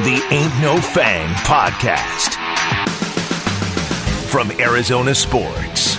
[0.00, 2.32] The Ain't No Fang Podcast.
[4.30, 5.98] From Arizona Sports,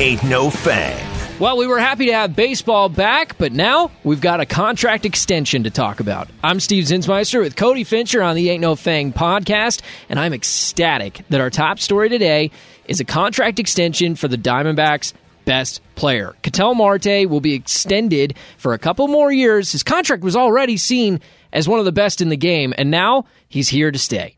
[0.00, 1.02] Ain't No Fang.
[1.38, 5.62] Well, we were happy to have baseball back, but now we've got a contract extension
[5.62, 6.28] to talk about.
[6.44, 9.80] I'm Steve Zinsmeister with Cody Fincher on the Ain't No Fang podcast,
[10.10, 12.50] and I'm ecstatic that our top story today
[12.84, 15.14] is a contract extension for the Diamondbacks
[15.46, 16.36] best player.
[16.42, 19.72] Ketel Marte will be extended for a couple more years.
[19.72, 23.24] His contract was already seen as one of the best in the game, and now
[23.48, 24.36] he's here to stay.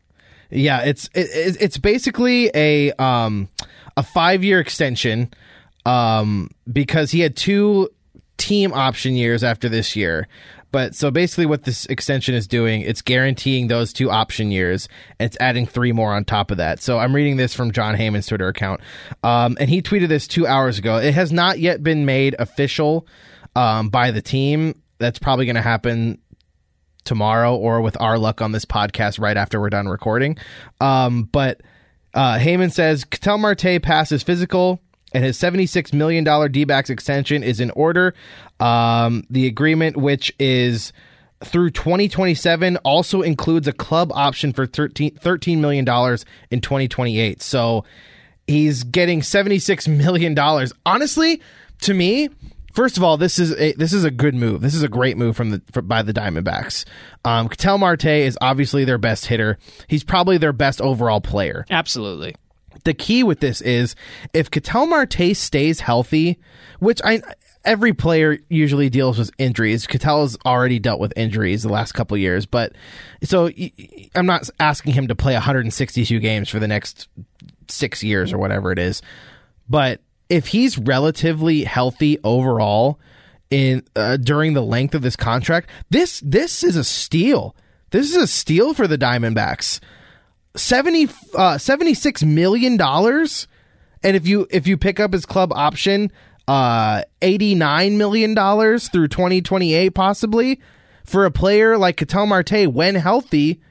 [0.49, 3.49] Yeah, it's it, it's basically a um
[3.95, 5.31] a five year extension
[5.85, 7.89] um because he had two
[8.37, 10.27] team option years after this year.
[10.71, 14.87] But so basically, what this extension is doing, it's guaranteeing those two option years.
[15.19, 16.81] And it's adding three more on top of that.
[16.81, 18.79] So I'm reading this from Jon Heyman's Twitter account,
[19.23, 20.97] um, and he tweeted this two hours ago.
[20.97, 23.05] It has not yet been made official
[23.55, 24.81] um, by the team.
[24.97, 26.19] That's probably going to happen
[27.03, 30.37] tomorrow or with our luck on this podcast right after we're done recording.
[30.79, 31.61] Um, but
[32.13, 34.79] uh, Heyman says Ketel Marte passes physical
[35.13, 38.13] and his $76 million D backs extension is in order.
[38.59, 40.93] Um, the agreement, which is
[41.43, 45.87] through 2027, also includes a club option for 13, $13 million
[46.51, 47.41] in 2028.
[47.41, 47.83] So
[48.47, 50.37] he's getting $76 million.
[50.85, 51.41] Honestly,
[51.81, 52.29] to me,
[52.73, 54.61] First of all, this is a this is a good move.
[54.61, 56.85] This is a great move from the by the Diamondbacks.
[57.25, 59.57] Um, Ketel Marte is obviously their best hitter.
[59.87, 61.65] He's probably their best overall player.
[61.69, 62.35] Absolutely.
[62.83, 63.95] The key with this is
[64.33, 66.39] if Ketel Marte stays healthy,
[66.79, 67.21] which I
[67.63, 69.85] every player usually deals with injuries.
[69.85, 72.73] Has already dealt with injuries the last couple years, but
[73.23, 73.49] so
[74.15, 77.07] I'm not asking him to play 162 games for the next
[77.67, 79.01] six years or whatever it is,
[79.69, 82.99] but if he's relatively healthy overall
[83.49, 87.53] in uh, during the length of this contract, this this is a steal.
[87.89, 89.81] This is a steal for the Diamondbacks.
[90.55, 93.47] 70 uh, 76 million dollars
[94.03, 96.11] and if you if you pick up his club option
[96.49, 100.59] uh 89 million dollars through 2028 possibly
[101.05, 103.61] for a player like Ketel Marte when healthy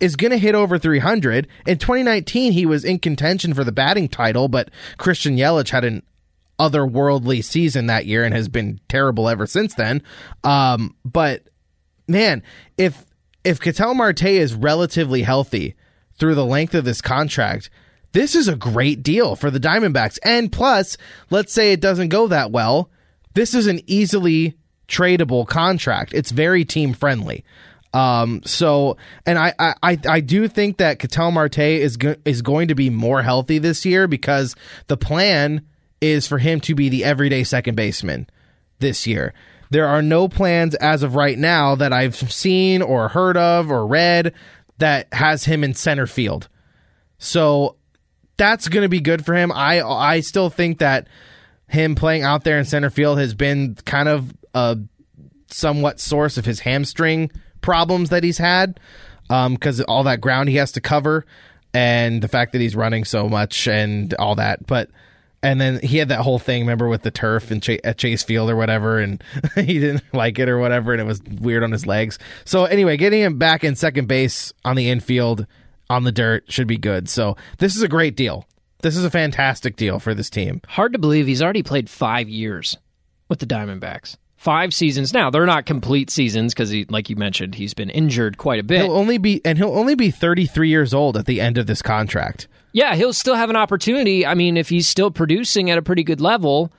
[0.00, 1.46] is going to hit over 300.
[1.66, 6.02] In 2019, he was in contention for the batting title, but Christian Yelich had an
[6.58, 10.02] otherworldly season that year and has been terrible ever since then.
[10.42, 11.44] Um, but
[12.06, 12.42] man,
[12.78, 13.04] if
[13.44, 15.74] if Ketel Marte is relatively healthy
[16.18, 17.70] through the length of this contract,
[18.12, 20.18] this is a great deal for the Diamondbacks.
[20.24, 20.96] And plus,
[21.30, 22.90] let's say it doesn't go that well,
[23.34, 24.56] this is an easily
[24.88, 26.14] tradable contract.
[26.14, 27.44] It's very team friendly.
[27.94, 32.68] Um, so, and I, I, I do think that Ketel Marte is go- is going
[32.68, 34.56] to be more healthy this year because
[34.88, 35.64] the plan
[36.00, 38.28] is for him to be the everyday second baseman
[38.80, 39.32] this year.
[39.70, 43.86] There are no plans as of right now that I've seen or heard of or
[43.86, 44.34] read
[44.78, 46.48] that has him in center field.
[47.18, 47.76] So
[48.36, 49.52] that's going to be good for him.
[49.52, 51.06] I I still think that
[51.68, 54.78] him playing out there in center field has been kind of a
[55.46, 57.30] somewhat source of his hamstring
[57.64, 58.78] problems that he's had
[59.26, 61.24] because um, all that ground he has to cover
[61.72, 64.66] and the fact that he's running so much and all that.
[64.66, 64.90] But
[65.42, 68.22] and then he had that whole thing, remember, with the turf and Ch- at Chase
[68.22, 69.22] Field or whatever, and
[69.54, 72.18] he didn't like it or whatever, and it was weird on his legs.
[72.44, 75.46] So anyway, getting him back in second base on the infield
[75.88, 77.08] on the dirt should be good.
[77.08, 78.46] So this is a great deal.
[78.82, 80.60] This is a fantastic deal for this team.
[80.68, 82.76] Hard to believe he's already played five years
[83.28, 85.30] with the Diamondbacks five seasons now.
[85.30, 88.82] They're not complete seasons because he, like you mentioned, he's been injured quite a bit.
[88.82, 91.80] He'll only be and he'll only be 33 years old at the end of this
[91.80, 92.46] contract.
[92.72, 94.26] Yeah, he'll still have an opportunity.
[94.26, 96.72] I mean, if he's still producing at a pretty good level,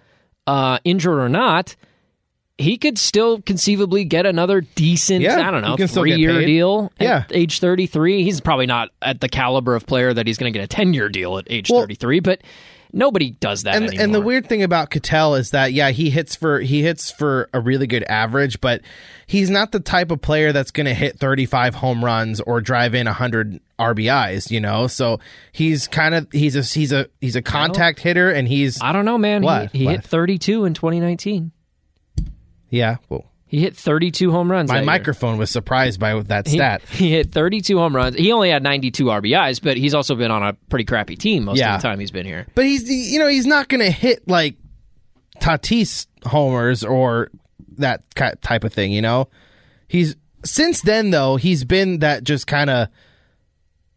[0.46, 1.76] uh, injured or not,
[2.60, 7.24] he could still conceivably get another decent, yeah, I don't know, three year deal yeah.
[7.32, 8.24] age 33.
[8.24, 10.94] He's probably not at the caliber of player that he's going to get a 10
[10.94, 12.42] year deal at age well, 33, but
[12.96, 14.04] Nobody does that and, anymore.
[14.06, 17.50] And the weird thing about Ketel is that yeah, he hits for he hits for
[17.54, 18.82] a really good average, but
[19.28, 22.96] he's not the type of player that's going to hit 35 home runs or drive
[22.96, 24.88] in 100 RBIs, you know.
[24.88, 25.20] So
[25.52, 29.04] he's kind of he's a he's a he's a contact hitter and he's I don't
[29.04, 29.44] know, man.
[29.44, 29.74] What?
[29.74, 29.96] He, he what?
[29.98, 31.52] hit 32 in 2019.
[32.70, 34.72] Yeah, well, he hit 32 home runs.
[34.72, 36.82] My microphone was surprised by that stat.
[36.90, 38.16] He, he, hit 32 home runs.
[38.16, 41.60] He only had 92 RBIs, but he's also been on a pretty crappy team most
[41.60, 41.76] yeah.
[41.76, 42.48] of the time he's been here.
[42.56, 44.56] But he's you know he's not going to hit like
[45.40, 47.30] Tatis homers or
[47.78, 48.04] that
[48.42, 48.92] type of thing.
[48.92, 49.30] You know,
[49.88, 52.90] he's since then though he's been that just kind of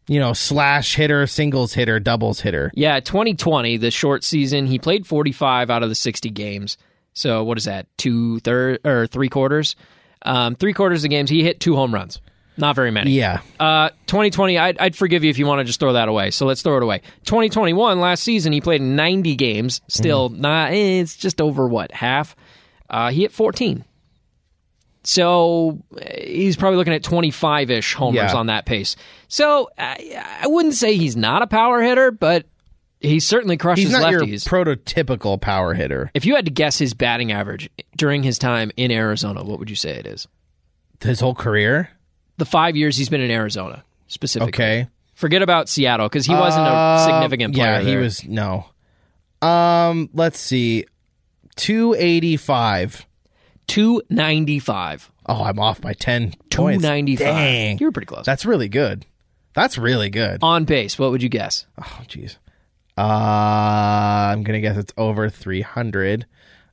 [0.08, 2.72] you know, slash hitter, singles hitter, doubles hitter.
[2.74, 6.78] Yeah, 2020, the short season, he played 45 out of the 60 games.
[7.18, 7.86] So what is that?
[7.98, 9.76] Two third or three quarters?
[10.22, 12.20] Um, three quarters of the games, he hit two home runs.
[12.56, 13.12] Not very many.
[13.12, 13.40] Yeah.
[13.60, 16.32] Uh, 2020, I'd, I'd forgive you if you want to just throw that away.
[16.32, 17.02] So let's throw it away.
[17.24, 19.80] 2021, last season, he played 90 games.
[19.86, 20.72] Still, not.
[20.72, 22.34] eh, it's just over what half.
[22.90, 23.84] Uh, he hit 14.
[25.04, 28.36] So eh, he's probably looking at 25 ish homers Yeah.
[28.36, 28.96] on that pace.
[29.28, 32.46] So I, I wouldn't say he's not a power hitter, but
[33.00, 34.24] he certainly crushes lefties.
[34.26, 36.10] He's not your prototypical power hitter.
[36.14, 39.70] if you had to guess his batting average during his time in Arizona, what would
[39.70, 40.26] you say it is?
[41.00, 41.90] His whole career.
[42.38, 44.48] The five years he's been in Arizona, specifically.
[44.48, 44.88] Okay.
[45.14, 47.72] Forget about Seattle because he wasn't a Um, significant player.
[47.72, 48.00] Yeah, he there.
[48.00, 48.66] was no.
[49.42, 50.84] Um, let's see,
[51.56, 53.04] two eighty five.
[53.68, 55.10] 295.
[55.26, 56.30] Oh, I'm off by ten.
[56.50, 56.82] points.
[56.82, 57.18] 295.
[57.18, 58.24] Dang, You were pretty close.
[58.24, 59.04] that's really good.
[59.54, 60.38] That's really good.
[60.42, 61.66] On base, what would you guess?
[61.78, 62.36] Oh, jeez.
[62.98, 66.26] Uh, I'm gonna guess it's over three hundred.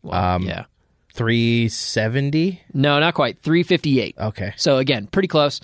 [0.10, 0.66] Um, yeah.
[1.14, 2.62] Three seventy.
[2.74, 3.40] No, not quite.
[3.40, 4.16] 358.
[4.18, 4.54] Okay.
[4.58, 5.62] So again, pretty close.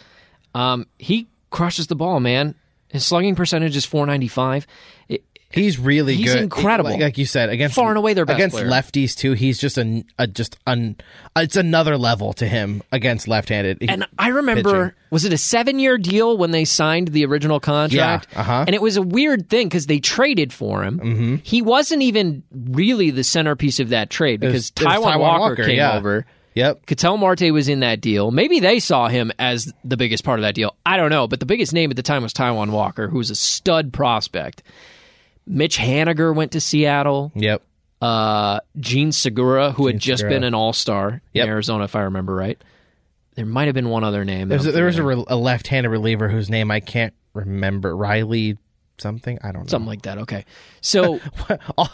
[0.56, 2.56] Um, he crushes the ball, man.
[2.88, 4.68] His slugging percentage is 495.
[5.10, 5.24] It,
[5.54, 6.44] He's really He's good.
[6.44, 6.92] incredible.
[6.92, 8.68] Like, like you said, against Far and away their best against player.
[8.68, 9.34] lefties too.
[9.34, 10.96] He's just a, a just an
[11.36, 13.78] it's another level to him against left-handed.
[13.82, 14.96] He- and I remember, pitching.
[15.10, 18.28] was it a seven year deal when they signed the original contract?
[18.32, 18.66] Yeah, uh-huh.
[18.68, 21.00] And it was a weird thing because they traded for him.
[21.00, 21.36] Mm-hmm.
[21.44, 25.78] He wasn't even really the centerpiece of that trade because Taijuan, Taijuan Walker, Walker, came
[25.78, 25.98] yeah.
[25.98, 26.26] over.
[26.54, 26.86] Yep.
[26.86, 28.30] Ketel Marte was in that deal.
[28.30, 30.76] Maybe they saw him as the biggest part of that deal.
[30.86, 33.30] I don't know, but the biggest name at the time was Taijuan Walker, who was
[33.30, 34.62] a stud prospect.
[35.46, 37.32] Mitch Haniger went to Seattle.
[37.36, 37.62] Yep.
[38.02, 40.36] Uh, Jean Segura, who had just Segura.
[40.38, 41.44] been an All Star Yep.
[41.44, 42.62] in Arizona, if I remember right.
[43.36, 44.50] There might have been one other name.
[44.50, 47.96] that There's a, there was a, re- a left-handed reliever whose name I can't remember.
[47.96, 48.58] Riley
[48.98, 49.40] something.
[49.44, 49.68] I don't know.
[49.68, 50.18] something like that.
[50.20, 50.46] Okay,
[50.82, 51.20] so
[51.78, 51.90] all,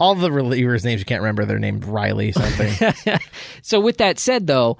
[0.00, 1.44] all the relievers' names you can't remember.
[1.44, 3.18] They're named Riley something.
[3.62, 4.78] so with that said, though,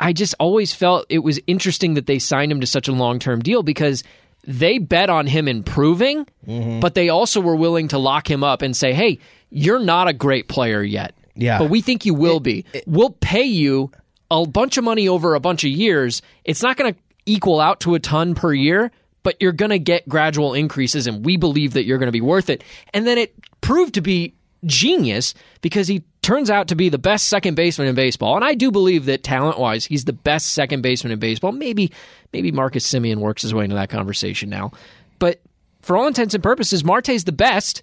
[0.00, 3.18] I just always felt it was interesting that they signed him to such a long
[3.18, 4.02] term deal because
[4.46, 6.80] they bet on him improving, Mm-hmm.
[6.80, 9.18] but they also were willing to lock him up and say, "Hey,
[9.50, 11.58] you're not a great player yet, Yeah.
[11.58, 12.64] but we think you will be.
[12.86, 13.90] we'll pay you
[14.30, 16.20] a bunch of money over a bunch of years.
[16.44, 18.90] It's not going to equal out to a ton per year."
[19.22, 22.20] But you're going to get gradual increases, and we believe that you're going to be
[22.20, 22.62] worth it.
[22.92, 24.34] And then it proved to be
[24.66, 25.32] genius
[25.62, 28.34] because he turns out to be the best second baseman in baseball.
[28.34, 31.52] And I do believe that talent wise, he's the best second baseman in baseball.
[31.52, 31.92] Maybe
[32.32, 34.72] maybe Marcus Semien works his way into that conversation now.
[35.18, 35.40] But
[35.82, 37.82] for all intents and purposes, Marte's the best.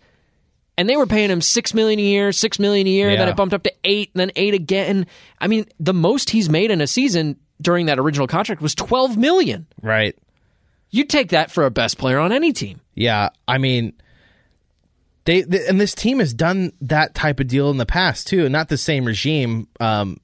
[0.77, 3.35] And they were paying him six million a year, six million a year, then it
[3.35, 5.05] bumped up to eight, and then eight again.
[5.39, 9.17] I mean, the most he's made in a season during that original contract was twelve
[9.17, 9.67] million.
[9.81, 10.17] right.
[10.93, 12.81] You'd take that for a best player on any team.
[12.95, 13.29] Yeah.
[13.47, 13.93] I mean,
[15.31, 18.49] they, th and this team has done that type of deal in the past too.
[18.49, 20.19] Not the same regime, um,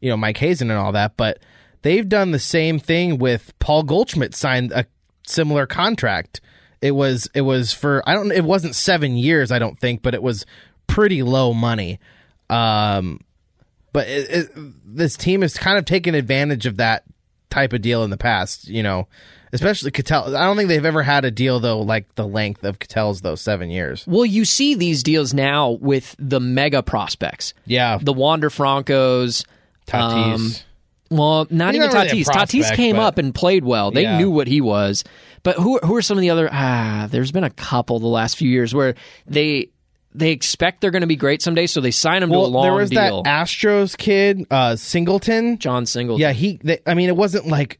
[0.00, 1.40] you know, Mike Hazen and all that, but
[1.82, 4.86] they've done the same thing with Paul Goldschmidt signed a
[5.26, 6.40] similar contract.
[6.80, 10.14] It was it was for I don't it wasn't seven years I don't think, but
[10.14, 10.46] it was
[10.86, 11.98] pretty low money.
[12.48, 13.20] Um,
[13.92, 14.50] but it, it,
[14.84, 17.02] this team has kind of taken advantage of that
[17.50, 18.68] type of deal in the past.
[18.68, 19.08] You know,
[19.52, 20.36] especially Ketel.
[20.36, 23.34] I don't think they've ever had a deal though like the length of Ketel's though
[23.34, 24.04] seven years.
[24.06, 27.54] Well, you see these deals now with the mega prospects.
[27.66, 29.44] Yeah, the Wander Francos.
[29.86, 30.34] Tatis.
[30.34, 30.52] um,
[31.10, 32.26] well, not He's even not really Tatis.
[32.26, 33.90] Tatis came but- up and played well.
[33.90, 34.18] They Yeah.
[34.18, 35.04] knew what he was.
[35.42, 36.48] But who who are some of the other?
[36.52, 38.94] Ah, there's been a couple the last few years where
[39.26, 39.68] they
[40.14, 42.50] they expect they're going to be great someday, so they sign him to a well,
[42.50, 43.22] long there was deal.
[43.22, 45.58] that Astros kid, uh, Singleton.
[45.58, 46.20] Jon Singleton.
[46.20, 46.60] Yeah, he.
[46.62, 47.78] They, I mean, it wasn't like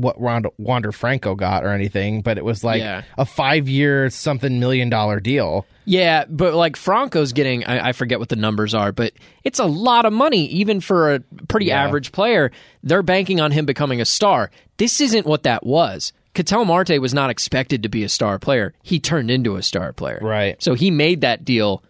[0.00, 3.02] what Wander, Wander Franco got or anything, but it was like Yeah.
[3.16, 5.66] a five-year something million dollar deal.
[5.84, 9.12] Yeah, but like Franco's getting, I, I forget what the numbers are, but
[9.44, 11.82] it's a lot of money, even for a pretty Yeah.
[11.82, 12.50] average player.
[12.82, 14.50] They're banking on him becoming a star.
[14.76, 16.12] This isn't what that was.
[16.34, 18.74] Ketel Marte was not expected to be a star player.
[18.82, 20.20] He turned into a star player.
[20.22, 20.62] Right.
[20.62, 21.82] So he made that deal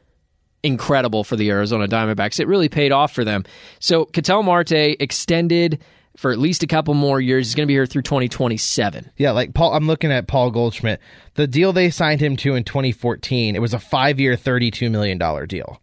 [0.63, 2.41] incredible for the Arizona Diamondbacks.
[2.41, 3.45] It really paid off for them.
[3.79, 5.81] So Ketel Marte extended
[6.19, 7.47] for at least a couple more years.
[7.47, 9.13] He's going to be here through 2027.
[9.19, 9.73] Yeah, like Paul.
[9.73, 11.01] I'm looking at Paul Goldschmidt.
[11.35, 13.55] The deal they signed him to in 2014.
[13.55, 15.81] It was a five-year, 32 million dollar deal.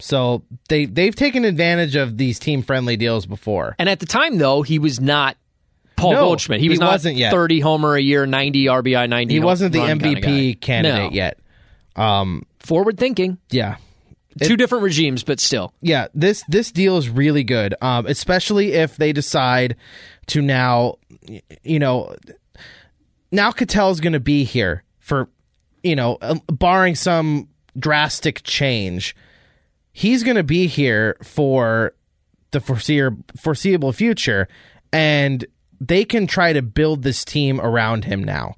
[0.00, 3.76] So they they've taken advantage of these team-friendly deals before.
[3.78, 5.36] And at the time, though, he was not
[5.96, 6.58] Paul No, Goldschmidt.
[6.58, 7.30] He he was not wasn't yet.
[7.32, 9.34] 30 homer a year, 90 RBI, 90.
[9.34, 11.16] He wasn't the run kinda MVP candidate No.
[11.16, 11.38] yet.
[11.96, 13.38] Um, Forward thinking.
[13.50, 13.76] yeah,
[14.42, 15.72] Two different regimes, but still.
[15.80, 16.08] yeah.
[16.14, 19.76] This this deal is really good, um, especially if they decide
[20.28, 20.96] to now,
[21.64, 22.14] you know,
[23.32, 25.28] now Ketel's going to be here for,
[25.82, 29.16] you know, um, barring some drastic change,
[29.92, 31.94] he's going to be here for
[32.52, 34.48] the foreseeable foreseeable future.
[34.92, 35.44] and
[35.80, 38.54] they can try to build this team around him now.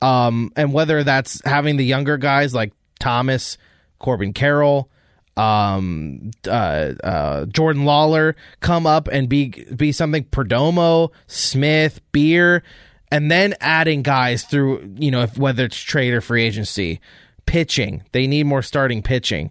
[0.00, 3.58] Um, and whether that's having the younger guys like Thomas,
[3.98, 4.88] Corbin Carroll,
[5.36, 12.62] um, uh, uh, Jordan Lawlar come up and be be something Perdomo, Smith, Beer,
[13.10, 17.00] and then adding guys through you know if, whether it's trade or free agency,
[17.46, 18.02] pitching.
[18.12, 19.50] They need more starting pitching.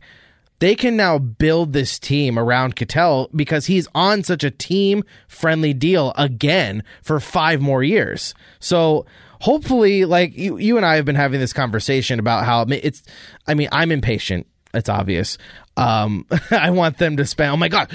[0.60, 5.74] They can now build this team around Ketel because he's on such a team friendly
[5.74, 8.34] deal again for five more years.
[8.62, 9.06] So
[9.42, 13.04] hopefully, like you, you and I have been having this conversation about how it's.
[13.46, 14.48] I mean, I'm impatient.
[14.74, 15.38] It's obvious.
[15.78, 17.52] Um, I want them to spend.
[17.52, 17.92] Oh my god,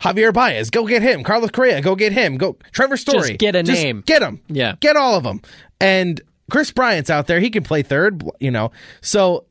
[0.00, 1.22] Javier Baez, go get him.
[1.24, 2.36] Carlos Correa, go get him.
[2.36, 4.02] Go Trevor Story, Just get a name.
[4.06, 4.40] Get him.
[4.48, 4.74] Yeah.
[4.80, 5.40] get all of them.
[5.80, 7.40] And Kris Bryant's out there.
[7.40, 8.22] He can play third.
[8.40, 9.46] You know, so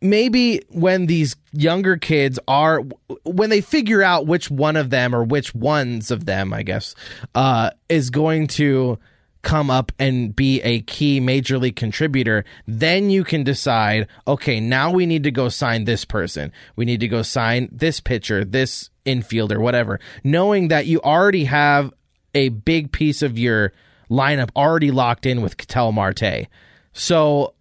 [0.00, 2.82] maybe when these younger kids are
[3.24, 6.94] when they figure out which one of them or which ones of them, I guess,
[7.34, 8.98] uh, is going to
[9.46, 14.90] come up and be a key major league contributor, then you can decide, okay, now
[14.90, 16.52] we need to go sign this person.
[16.74, 20.00] We need to go sign this pitcher, this infielder, whatever.
[20.24, 21.94] Knowing that you already have
[22.34, 23.72] a big piece of your
[24.10, 26.48] lineup already locked in with Ketel Marte.
[26.92, 27.54] So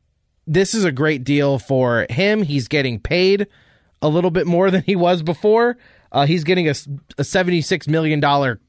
[0.48, 2.42] this is a great deal for him.
[2.42, 3.46] He's getting paid
[4.01, 5.77] a little bit more than he was before.
[6.16, 8.22] Uh, he's getting a, a $76 million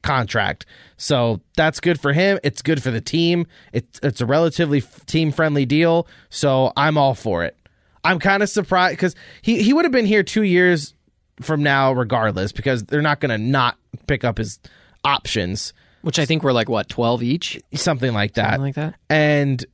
[0.03, 0.65] contract.
[0.97, 2.39] So that's good for him.
[2.43, 3.47] It's good for the team.
[3.71, 6.07] It's, it's a relatively team friendly deal.
[6.29, 7.55] So I'm all for it.
[8.03, 10.93] I'm kind of surprised because he, he would have been here two years
[11.41, 13.77] from now, regardless, because they're not going to not
[14.07, 14.59] pick up his
[15.05, 18.51] options, Which I think were like what twelve each, something like that.
[18.55, 18.95] something like that.
[19.09, 19.65] and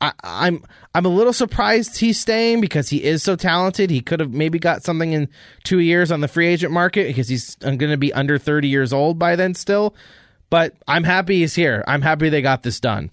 [0.00, 3.90] I, I'm I'm a little surprised he's staying because he is so talented.
[3.90, 5.28] He could have maybe got something in
[5.64, 8.92] two years on the free agent market because he's going to be under 30 years
[8.92, 9.94] old by then still.
[10.50, 11.82] But I'm happy he's here.
[11.86, 13.10] I'm happy they got this done.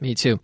[0.00, 0.40] Me too.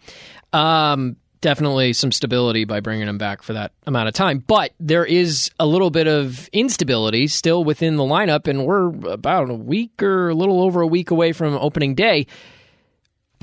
[0.52, 4.38] Um, definitely some stability by bringing him back for that amount of time.
[4.38, 9.50] But there is a little bit of instability still within the lineup, and we're about
[9.50, 12.26] a week or a little over a week away from opening day.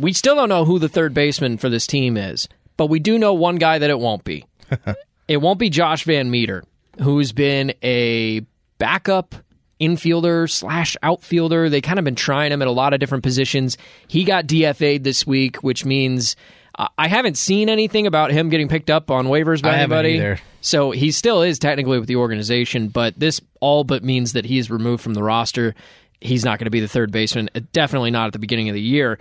[0.01, 3.19] We still don't know who the third baseman for this team is, but we do
[3.19, 4.45] know one guy that it won't be.
[5.27, 6.63] it won't be Josh Van Meter,
[6.99, 8.41] who's been a
[8.79, 9.35] backup
[9.79, 11.69] infielder slash outfielder.
[11.69, 13.77] They kind of been trying him at a lot of different positions.
[14.07, 16.35] He got DFA'd this week, which means
[16.79, 20.17] uh, I haven't seen anything about him getting picked up on waivers by I anybody.
[20.61, 24.57] So he still is technically with the organization, but this all but means that he
[24.57, 25.75] is removed from the roster.
[26.21, 28.73] He's not going to be the third baseman, uh, definitely not at the beginning of
[28.73, 29.19] the year.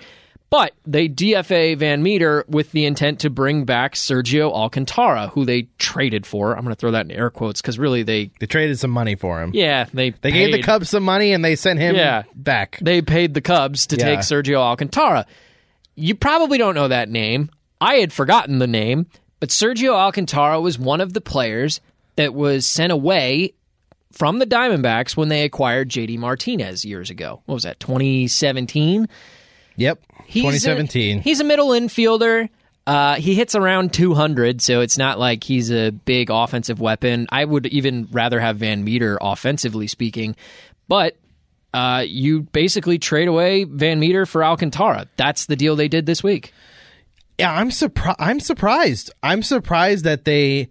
[0.50, 5.68] But they DFA Van Meter with the intent to bring back Sergio Alcantara, who they
[5.78, 6.54] traded for.
[6.56, 9.14] I'm going to throw that in air quotes because really they, They traded some money
[9.14, 9.52] for him.
[9.54, 12.24] yeah, they They gave the Cubs some money and they sent him Yeah.
[12.34, 12.78] back.
[12.82, 14.04] they paid the Cubs to Yeah.
[14.06, 15.24] take Sergio Alcantara.
[15.94, 17.50] You probably don't know that name.
[17.80, 19.06] I had forgotten the name,
[19.38, 21.80] but Sergio Alcantara was one of the players
[22.16, 23.54] that was sent away
[24.10, 27.40] from the Diamondbacks when they acquired JD Martinez years ago.
[27.46, 29.08] What was that, 2017?
[29.76, 30.02] Yep.
[30.26, 31.18] He's 2017.
[31.18, 32.48] A, he's a middle infielder.
[32.86, 37.26] Uh, he hits around 200, so it's not like he's a big offensive weapon.
[37.30, 40.34] I would even rather have Van Meter offensively speaking,
[40.88, 41.16] but
[41.72, 45.06] uh, you basically trade away Van Meter for Alcantara.
[45.16, 46.52] That's the deal they did this week.
[47.38, 48.16] Yeah, I'm surprised.
[48.18, 49.12] I'm surprised.
[49.22, 50.70] I'm surprised that they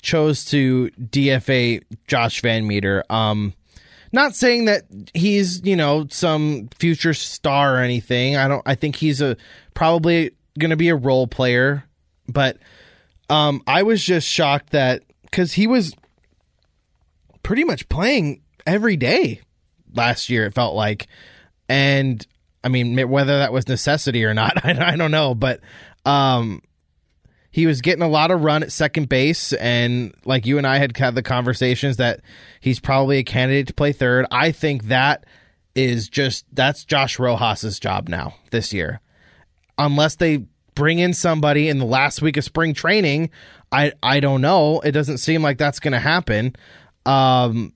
[0.00, 3.04] chose to DFA Josh Van Meter.
[3.10, 3.52] Um,
[4.12, 4.84] not saying that
[5.14, 8.36] he's you know some future star or anything.
[8.36, 8.62] I don't.
[8.66, 9.36] I think he's a
[9.74, 11.84] probably going to be a role player,
[12.28, 12.58] but
[13.30, 15.94] um, I was just shocked that because he was
[17.42, 19.40] pretty much playing every day
[19.94, 20.46] last year.
[20.46, 21.06] It felt like,
[21.68, 22.26] and
[22.64, 25.60] I mean whether that was necessity or not, I, I don't know, but
[26.04, 26.62] um,
[27.50, 30.78] he was getting a lot of run at second base, and like you and I
[30.78, 32.20] had had the conversations that
[32.60, 34.26] he's probably a candidate to play third.
[34.30, 35.24] I think that
[35.74, 39.00] is just that's Josh Rojas's job now this year,
[39.78, 43.30] unless they bring in somebody in the last week of spring training.
[43.72, 44.80] I I don't know.
[44.80, 46.54] It doesn't seem like that's going to happen.
[47.06, 47.72] Um,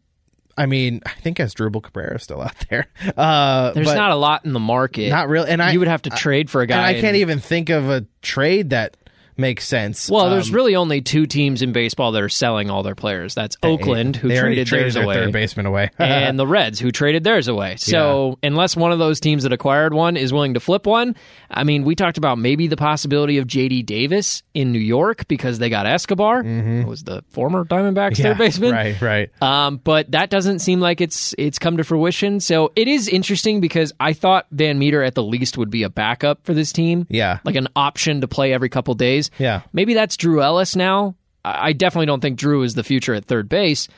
[0.56, 2.86] I mean, I think Asdrubal Cabrera is still out there.
[3.16, 5.08] Uh, There's not a lot in the market.
[5.10, 6.76] not really, and I you would have to trade for a guy.
[6.76, 8.96] and I can't and- even think of a trade that
[9.36, 10.10] makes sense.
[10.10, 13.34] Well, there's Um, really only two teams in baseball that are selling all their players.
[13.34, 16.90] That's Oakland, who traded, traded theirs their away, third baseman away, and the Reds, who
[16.90, 17.76] traded theirs away.
[17.76, 21.16] So, unless one of those teams that acquired one is willing to flip one,
[21.50, 23.82] I mean, we talked about maybe the possibility of J.D.
[23.84, 28.22] Davis in New York because they got Escobar, who was the former Diamondbacks Mm-hmm.
[28.22, 28.72] Yeah, third baseman.
[28.72, 29.42] right, right.
[29.42, 32.40] Um, but that doesn't seem like it's it's come to fruition.
[32.40, 35.90] So it is interesting because I thought Van Meter at the least would be a
[35.90, 37.06] backup for this team.
[37.08, 37.38] Yeah.
[37.44, 39.21] like an option to play every couple days.
[39.38, 39.62] Yeah.
[39.72, 41.14] maybe that's Drew Ellis now.
[41.44, 43.88] I definitely don't think Drew is the future at third base,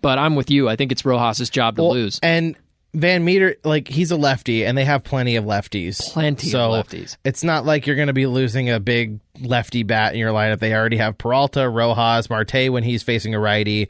[0.00, 0.68] but I'm with you.
[0.68, 2.18] I think it's Rojas's job to Well, lose.
[2.22, 2.56] And
[2.94, 6.00] Van Meter, like he's a lefty, and they have plenty of lefties.
[6.12, 7.16] Plenty of lefties.
[7.24, 10.60] It's not like you're going to be losing a big lefty bat in your lineup.
[10.60, 13.88] They already have Peralta, Rojas, Marte when he's facing a righty.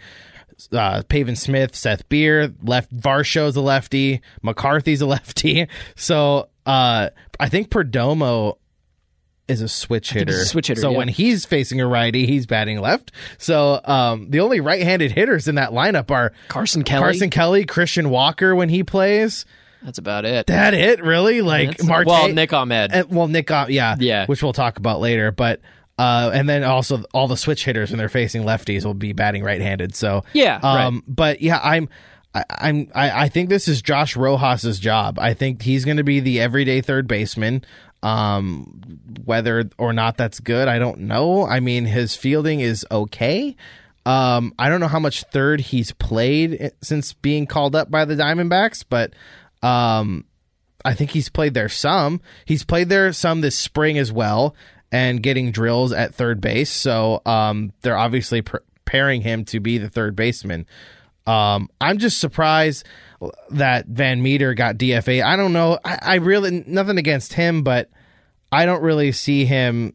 [0.73, 5.67] Uh, Pavin Smith, Seth Beer, left Varsho's a lefty, McCarthy's a lefty.
[5.97, 8.57] So uh, I think Perdomo
[9.49, 10.33] is a switch hitter.
[10.33, 10.97] a switch hitter, So yeah.
[10.99, 13.13] when he's facing a righty, he's batting left.
[13.39, 17.03] So um, the only right-handed hitters in that lineup are Carson Kelly.
[17.03, 19.45] Carson Kelly, Christian Walker when he plays.
[19.83, 20.47] That's about it.
[20.47, 22.07] That it really like That's- Marte.
[22.07, 22.91] well, Nick Ahmed.
[22.93, 24.25] and, well, Nick, uh, yeah, Yeah.
[24.27, 25.31] which we'll talk about later.
[25.31, 25.61] But
[25.99, 29.45] uh, and then also all the switch hitters when they're facing lefties will be batting
[29.45, 29.95] right-handed.
[29.95, 31.03] So Yeah, um, right.
[31.07, 31.89] but yeah, I'm.
[32.35, 32.91] I, I'm.
[32.97, 35.21] I, I think this is Josh Rojas's job.
[35.21, 37.63] I think he's going to be the everyday third baseman.
[38.05, 41.47] Um, whether or not that's good, I don't know.
[41.47, 43.57] I mean, his fielding is okay.
[44.05, 48.15] Um, I don't know how much third he's played since being called up by the
[48.15, 49.15] Diamondbacks, but
[49.67, 50.27] um,
[50.85, 52.21] I think he's played there some.
[52.45, 54.55] He's played there some this spring as well,
[54.93, 56.71] and getting drills at third base.
[56.71, 60.67] So um, they're obviously preparing him to be the third baseman.
[61.27, 62.85] Um, I'm just surprised
[63.51, 65.23] that Van Meter got DFA.
[65.25, 65.79] I don't know.
[65.85, 67.91] I, I really nothing against him, but
[68.51, 69.95] I don't really see him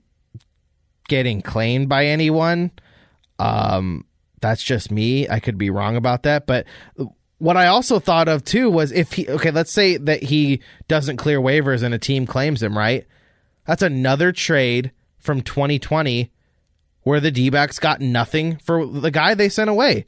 [1.08, 2.72] getting claimed by anyone.
[3.40, 4.06] Um,
[4.42, 5.28] that's just me.
[5.28, 6.66] I could be wrong about that, but
[7.40, 11.18] what I also thought of too was if he okay, let's say that he doesn't
[11.18, 13.06] clear waivers and a team claims him, right?
[13.66, 16.32] That's another trade from 2020
[17.04, 20.06] where the D-backs got nothing for the guy they sent away.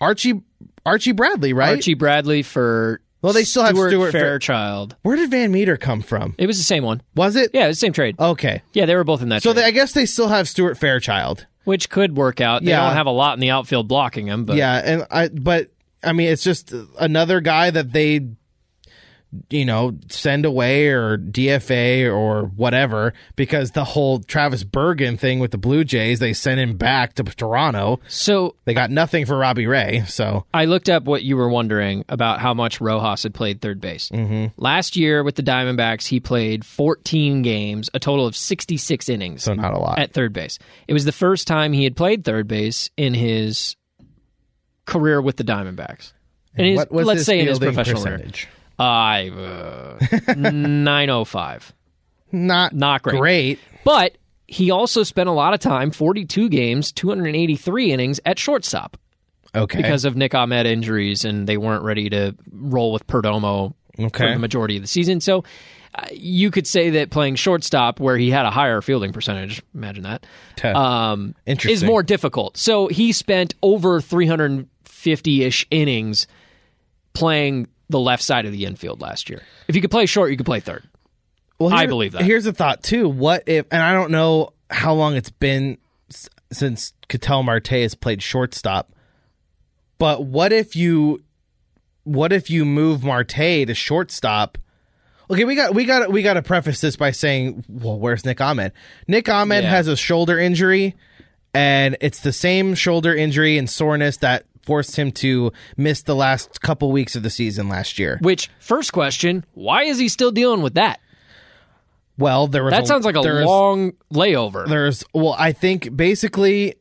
[0.00, 0.42] Archie
[0.86, 1.70] Archie Bradley, right?
[1.76, 4.96] Archie Bradley for Well, they still have Stuart Fair- Fairchild.
[5.02, 6.34] Where did Van Meter come from?
[6.38, 7.02] It was the same one.
[7.14, 7.50] Was it?
[7.52, 8.18] Yeah, it was the same trade.
[8.18, 8.62] Okay.
[8.72, 10.76] Yeah, they were both in that So trade, they, I guess they still have Stuart
[10.78, 11.46] Fairchild.
[11.64, 12.62] which could work out.
[12.64, 12.86] They Yeah.
[12.86, 15.70] don't have a lot in the outfield blocking him, but Yeah, and I but
[16.04, 18.20] I mean it's just another guy that they
[19.50, 25.50] you know send away or DFA or whatever because the whole Travis Bergen thing with
[25.50, 28.00] the Blue Jays they sent him back to Toronto.
[28.08, 32.04] so They got nothing for Robbie Ray, so I looked up what you were wondering
[32.08, 34.10] about how much Rojas had played third base.
[34.10, 34.60] Mm-hmm.
[34.60, 39.54] Last year with the Diamondbacks, he played 14 games, a total of 66 innings so
[39.54, 39.98] not a lot.
[39.98, 40.58] at third base.
[40.88, 43.76] It was the first time he had played third base in his
[44.84, 46.12] career with the Diamondbacks.
[46.54, 48.30] And his, what was let's his say in his professional career.
[48.78, 51.72] I uh, 905.
[52.32, 53.18] Not Not great.
[53.18, 53.58] Great.
[53.84, 58.96] But he also spent a lot of time, 42 games, 283 innings at shortstop
[59.54, 59.80] Okay.
[59.80, 64.32] because of Nick Ahmed injuries, and they weren't ready to roll with Perdomo for Okay.
[64.32, 65.20] the majority of the season.
[65.20, 65.42] So
[65.94, 70.02] uh, you could say that playing shortstop, where he had a higher fielding percentage, imagine
[70.02, 70.26] that,
[70.76, 72.56] um, is more difficult.
[72.58, 76.26] So he spent over 350 ish innings
[77.14, 79.42] playing the left side of the infield last year.
[79.68, 80.84] If you could play short, you could play third.
[81.58, 82.22] Well, I believe that.
[82.22, 83.08] Here's a thought too.
[83.08, 83.66] What if?
[83.70, 85.78] And I don't know how long it's been
[86.52, 88.92] since Ketel Marte has played shortstop.
[89.98, 91.22] But what if you,
[92.04, 94.58] what if you move Marte to shortstop?
[95.30, 98.40] Okay, we got we got we got to preface this by saying, well, where's Nick
[98.40, 98.72] Ahmed?
[99.08, 99.70] Nick Ahmed Yeah.
[99.70, 100.94] has a shoulder injury,
[101.54, 106.60] and it's the same shoulder injury and soreness that forced him to miss the last
[106.60, 108.18] couple weeks of the season last year.
[108.20, 111.00] Which, first question, why is he still dealing with that?
[112.18, 114.66] Well, there was That sounds like a long layover.
[114.68, 116.74] there's well i think basically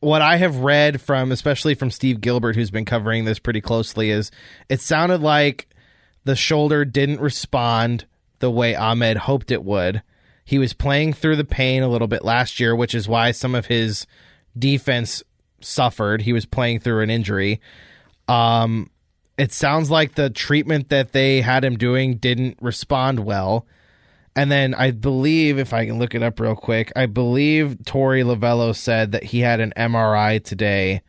[0.00, 4.10] what i have read from especially from steve gilbert who's been covering this pretty closely
[4.10, 4.30] is
[4.68, 5.68] it sounded like
[6.24, 8.04] the shoulder didn't respond
[8.40, 10.02] the way ahmed hoped it would
[10.44, 13.54] he was playing through the pain a little bit last year which is why some
[13.54, 14.06] of his
[14.58, 15.22] defense
[15.60, 16.22] suffered.
[16.22, 17.60] He was playing through an injury.
[18.26, 18.90] Um
[19.38, 23.66] it sounds like the treatment that they had him doing didn't respond well.
[24.34, 28.22] And then I believe, if I can look it up real quick, I believe Torey
[28.22, 31.02] Lovullo said that he had an MRI today,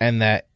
[0.00, 0.46] and that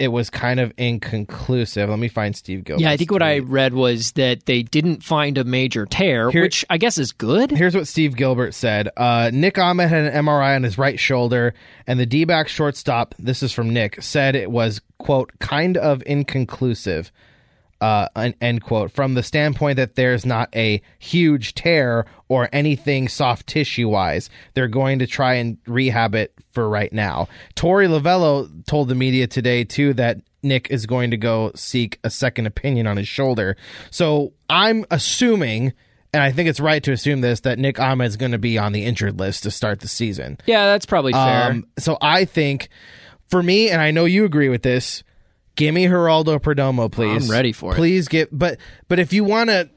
[0.00, 1.88] it was kind of inconclusive.
[1.90, 2.80] Let me find Steve Gilbert.
[2.82, 6.42] Yeah, I think what I read was that they didn't find a major tear, Here-
[6.42, 7.50] which I guess is good.
[7.50, 8.88] Here's what Steve Gilbert said.
[8.96, 11.54] Uh, Nick Ahmed had an MRI on his right shoulder,
[11.86, 16.02] and the D back shortstop, this is from Nick, said it was, quote, kind of
[16.06, 17.12] inconclusive,
[17.80, 23.08] uh, an- end quote, from the standpoint that there's not a huge tear or anything
[23.08, 24.30] soft tissue wise.
[24.54, 27.28] They're going to try and rehab it for right now.
[27.56, 32.10] Torey Lovullo told the media today, too, that Nick is going to go seek a
[32.10, 33.56] second opinion on his shoulder.
[33.90, 35.72] So I'm assuming
[36.12, 38.58] and I think it's right to assume this that Nick Ahmed is going to be
[38.58, 40.38] on the injured list to start the season.
[40.46, 41.50] Yeah, that's probably fair.
[41.50, 42.68] Um, so I think
[43.28, 45.04] for me, and I know you agree with this,
[45.60, 47.24] give me Geraldo Perdomo, please.
[47.24, 47.76] I'm ready for it.
[47.76, 49.68] Please get, but but if you want to,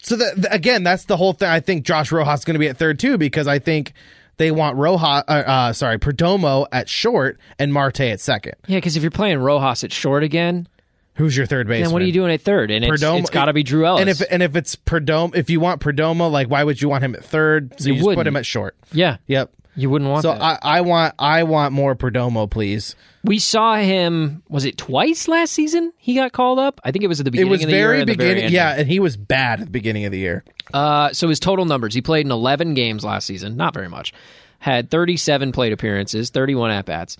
[0.00, 1.48] so that again, that's the whole thing.
[1.48, 3.92] I think Josh Rojas is going to be at third too because I think
[4.36, 8.54] they want Rojas, uh, uh, sorry, Perdomo at short and Marte at second.
[8.68, 10.68] yeah, because if you're playing Rojas at short again,
[11.14, 11.86] Who's your third baseman?
[11.86, 12.70] then what are you doing at third?
[12.70, 14.02] And it's, Perdomo- it's got to be Drew Ellis.
[14.02, 17.02] And if and if it's Perdomo, if you want Perdomo, like why would you want
[17.02, 17.74] him at third?
[17.80, 18.28] So You you, just put wouldn't.
[18.28, 18.76] him at short.
[18.92, 19.52] yeah, Yep.
[19.78, 20.42] You wouldn't want So that.
[20.42, 22.96] I, I want I want more Perdomo, please.
[23.24, 24.42] we saw him.
[24.48, 25.92] Was it twice last season?
[25.96, 26.80] He got called up.
[26.84, 27.48] I think it was at the beginning.
[27.48, 27.86] It was of the year.
[27.88, 28.52] very the beginning, ending.
[28.52, 30.44] yeah, and he was bad at the beginning of the year.
[30.74, 34.12] Uh, so his total numbers: he played in 11 games last season, not very much.
[34.58, 37.16] Had 37 plate appearances, 31 at bats.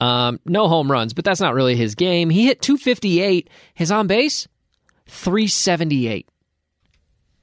[0.00, 2.28] Um, no home runs, but that's not really his game.
[2.28, 3.48] He hit 258.
[3.74, 4.48] His on base,
[5.06, 6.28] 378.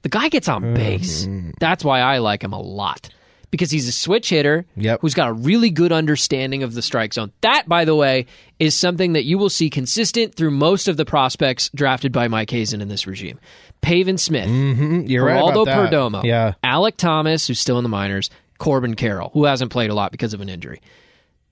[0.02, 1.26] The guy gets on base.
[1.58, 3.08] That's why I like him a lot
[3.50, 5.00] because he's a switch hitter Yep.
[5.00, 7.32] who's got a really good understanding of the strike zone.
[7.40, 8.26] That, by the way,
[8.58, 12.50] is something that you will see consistent through most of the prospects drafted by Mike
[12.50, 13.38] Hazen in this regime.
[13.80, 15.90] Pavin Smith, Mm, You're right Geraldo about that.
[15.92, 19.94] Perdomo, Yeah, Alek Thomas, who's still in the minors, Corbin Carroll, who hasn't played a
[19.94, 20.80] lot because of an injury.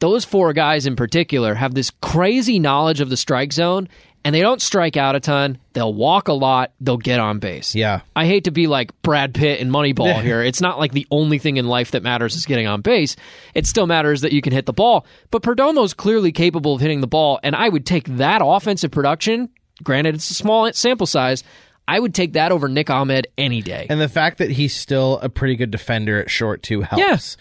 [0.01, 3.89] Those four guys in particular have this crazy knowledge of the strike zone,
[4.29, 5.57] and they don't strike out a ton.
[5.73, 6.73] They'll walk a lot.
[6.83, 7.75] They'll get on base.
[7.75, 8.03] yeah.
[8.15, 10.43] I hate to be like Brad Pitt and Moneyball here.
[10.43, 13.17] It's not like the only thing in life that matters is getting on base.
[13.55, 15.07] It still matters that you can hit the ball.
[15.31, 19.49] But Perdomo's clearly capable of hitting the ball, and I would take that offensive production.
[19.83, 21.43] Granted, it's a small sample size.
[21.87, 23.87] I would take that over Nick Ahmed any day.
[23.89, 26.99] And the fact that he's still a pretty good defender at short too helps.
[27.01, 27.37] Yes.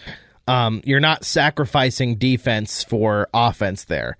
[0.47, 4.15] Um, you're not sacrificing defense for offense there.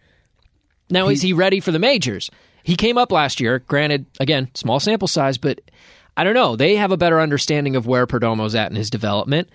[0.90, 2.30] Now, is he ready for the majors?
[2.68, 3.60] He came up last year.
[3.60, 5.62] Granted, again, small sample size, but
[6.18, 6.58] I don't know.
[6.58, 9.48] They have a better understanding of where Perdomo's at in his development.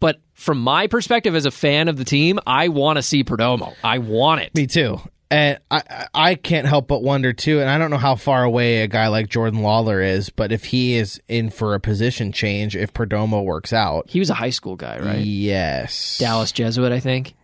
[0.00, 3.72] But from my perspective as a fan of the team, I want to see Perdomo.
[3.84, 4.52] I want it.
[4.54, 5.00] Me too.
[5.30, 8.82] And I, I can't help but wonder too, and I don't know how far away
[8.82, 12.74] a guy like Jordan Lawlar is, but if he is in for a position change,
[12.76, 15.18] if Perdomo works out, He was a high school guy, right?
[15.18, 17.34] yes, Dallas Jesuit, I think.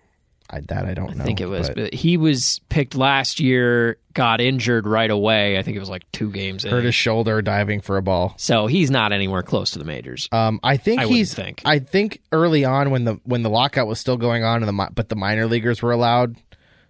[0.53, 1.23] I, that I don't know.
[1.23, 1.69] I think it was.
[1.69, 5.59] but But he was picked last year, got injured right away.
[5.59, 6.71] I think it was like two games in.
[6.71, 8.35] hurt his shoulder diving for a ball.
[8.37, 10.29] So he's not anywhere close to the majors.
[10.31, 11.33] Um, I think I he's.
[11.33, 11.62] think.
[11.65, 14.88] I think early on when the when the lockout was still going on, and the
[14.95, 16.37] but the minor leaguers were allowed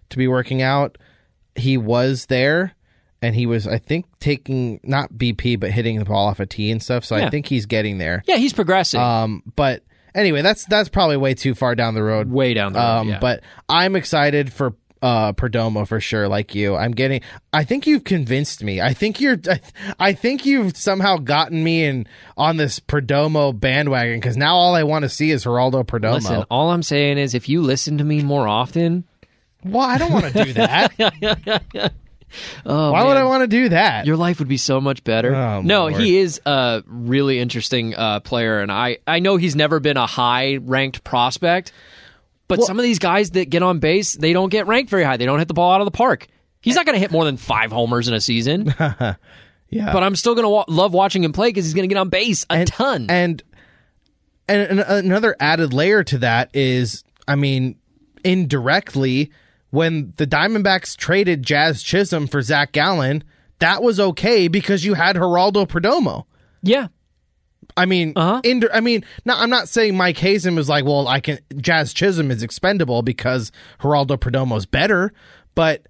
[0.09, 0.97] to be working out,
[1.55, 2.73] he was there,
[3.21, 6.69] and he was I think taking not BP but hitting the ball off a tee
[6.71, 7.05] and stuff.
[7.05, 7.27] So Yeah.
[7.27, 8.23] I think he's getting there.
[8.27, 8.99] yeah, he's progressing.
[8.99, 9.83] Um, but
[10.15, 12.29] anyway, that's that's probably way too far down the road.
[12.29, 12.85] way down the road.
[12.85, 13.19] Um, yeah.
[13.19, 16.27] but I'm excited for uh Perdomo for sure.
[16.27, 17.21] Like you, I'm getting.
[17.51, 18.81] I think you've convinced me.
[18.81, 19.37] I think you're.
[19.99, 24.83] I think you've somehow gotten me in on this Perdomo bandwagon because now all I
[24.83, 26.15] want to see is Geraldo Perdomo.
[26.15, 29.03] Listen, all I'm saying is if you listen to me more often,
[29.65, 31.93] well, I don't want to do that.
[32.65, 34.05] oh, Why would I want to do that?
[34.05, 35.33] Your life would be so much better.
[35.35, 36.01] Oh, no, Lord.
[36.01, 40.07] he is a really interesting uh, player, and I, I know he's never been a
[40.07, 41.71] high ranked prospect,
[42.47, 45.17] but some of these guys that get on base, they don't get ranked very high.
[45.17, 46.27] They don't hit the ball out of the park.
[46.61, 49.15] He's not going to hit more than five homers in a season, yeah,
[49.69, 51.99] but I'm still going to wa- love watching him play because he's going to get
[51.99, 53.07] on base a ton.
[53.09, 53.43] And
[54.47, 57.77] and another added layer to that is, I mean,
[58.23, 59.31] indirectly,
[59.73, 63.23] when the Diamondbacks traded Jazz Chisholm for Zach Gallen,
[63.57, 66.25] that was okay because you had Geraldo Perdomo.
[66.61, 66.89] yeah,
[67.75, 68.39] I mean, Uh-huh.
[68.71, 72.29] I mean, no, I'm not saying Mike Hazen was like, well, I can Jazz Chisholm
[72.29, 75.11] is expendable because Geraldo Perdomo's better,
[75.55, 75.87] but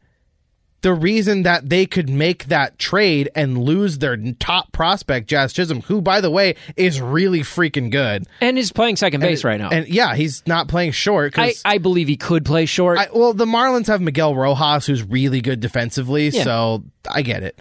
[0.83, 5.81] the reason that they could make that trade and lose their top prospect, Jazz Chisholm,
[5.81, 8.27] who, by the way, is really freaking good.
[8.41, 9.69] and is playing second base right now.
[9.69, 11.61] And yeah, he's not playing short I, because.
[11.65, 12.99] I believe he could play short.
[12.99, 16.43] I, well, the Marlins have Miguel Rojas, who's really good defensively, Yeah.
[16.43, 17.59] so I get it.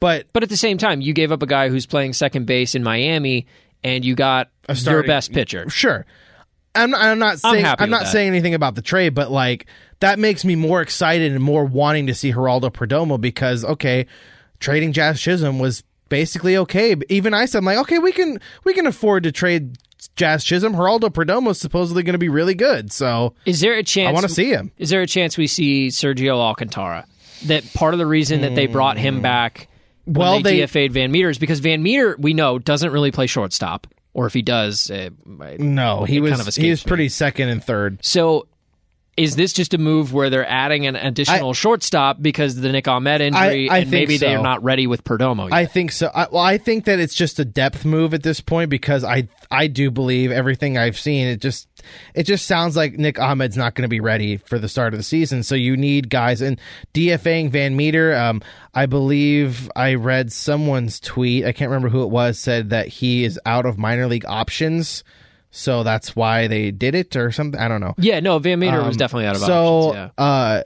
[0.00, 2.74] But But at the same time, you gave up a guy who's playing second base
[2.74, 3.46] in Miami,
[3.82, 5.70] and you got your starting- best pitcher.
[5.70, 6.04] Sure.
[6.74, 8.12] I'm not, I'm not saying happy I'm, not that.
[8.12, 9.66] saying anything about the trade, but like
[10.00, 14.06] that makes me more excited and more wanting to see Geraldo Perdomo because okay,
[14.60, 16.96] trading Jazz Chisholm was basically okay.
[17.08, 19.78] Even I said I'm like okay, we can we can afford to trade
[20.16, 20.74] Jazz Chisholm.
[20.74, 24.12] Geraldo Perdomo is supposedly going to be really good, so Is there a chance I
[24.12, 24.72] want to see him.
[24.76, 27.06] Is there a chance we see Sergio Alcantara?
[27.46, 29.68] That part of the reason that they brought him back
[30.04, 30.18] when Hmm.
[30.18, 33.26] Well, they, they- DFA'd Van Meter is because Van Meter, we know, doesn't really play
[33.26, 33.86] shortstop.
[34.14, 35.10] Or if he does, uh,
[35.58, 36.88] No, he was kind of he was escapes me.
[36.88, 37.98] pretty second and third.
[38.02, 38.46] so
[39.16, 42.88] is this just a move where they're adding an additional shortstop because of the Nick
[42.88, 45.44] Ahmed injury, I and think maybe they're not ready with Perdomo?
[45.44, 45.52] Yet?
[45.52, 46.10] I think so.
[46.14, 49.28] I, well, I think that it's just a depth move at this point because I
[49.50, 51.28] I do believe everything I've seen.
[51.28, 51.68] It just
[52.14, 54.98] it just sounds like Nick Ahmed's not going to be ready for the start of
[54.98, 55.42] the season.
[55.42, 56.60] So you need guys and
[56.92, 58.14] DFAing Van Meter.
[58.14, 58.42] Um,
[58.74, 61.44] I believe I read someone's tweet.
[61.44, 62.38] I can't remember who it was.
[62.38, 65.04] Said that he is out of minor league options.
[65.56, 67.60] So that's why they did it or something.
[67.60, 67.94] I don't know.
[67.98, 69.54] yeah, no, Van Meter was Um, definitely out of so,
[69.90, 70.10] options.
[70.18, 70.24] Yeah.
[70.24, 70.62] uh,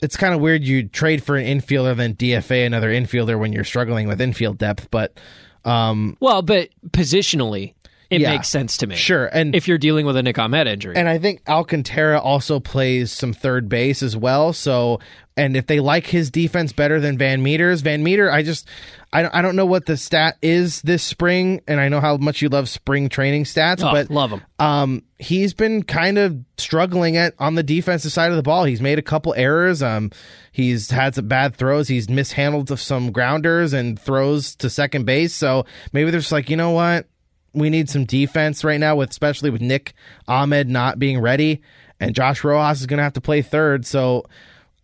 [0.00, 3.64] it's kind of weird you trade for an infielder then DFA another infielder when you're
[3.64, 5.18] struggling with infield depth, but
[5.64, 7.74] um, Well, but positionally,
[8.12, 8.30] it Yeah.
[8.30, 8.94] makes sense to me.
[8.96, 9.26] sure.
[9.26, 10.94] And If you're dealing with a Nick Ahmed injury.
[10.96, 14.52] and I think Alcantara also plays some third base as well.
[14.52, 15.00] So,
[15.36, 18.68] and if they like his defense better than Van Meter's, Van Meter, I just,
[19.14, 22.18] I, don't- I don't know what the stat is this spring, and I know how
[22.18, 24.42] much you love spring training stats, oh, but love him.
[24.58, 28.64] um, he's been kind of struggling at on the defensive side of the ball.
[28.64, 29.82] He's made a couple errors.
[29.82, 30.10] Um,
[30.52, 31.88] he's had some bad throws.
[31.88, 35.32] He's mishandled some grounders and throws to second base.
[35.34, 37.06] So maybe they're just like, you know what?
[37.54, 39.94] We need some defense right now, with especially with Nick
[40.28, 41.62] Ahmed not being ready,
[42.00, 43.84] and Josh Rojas is going to have to play third.
[43.86, 44.24] So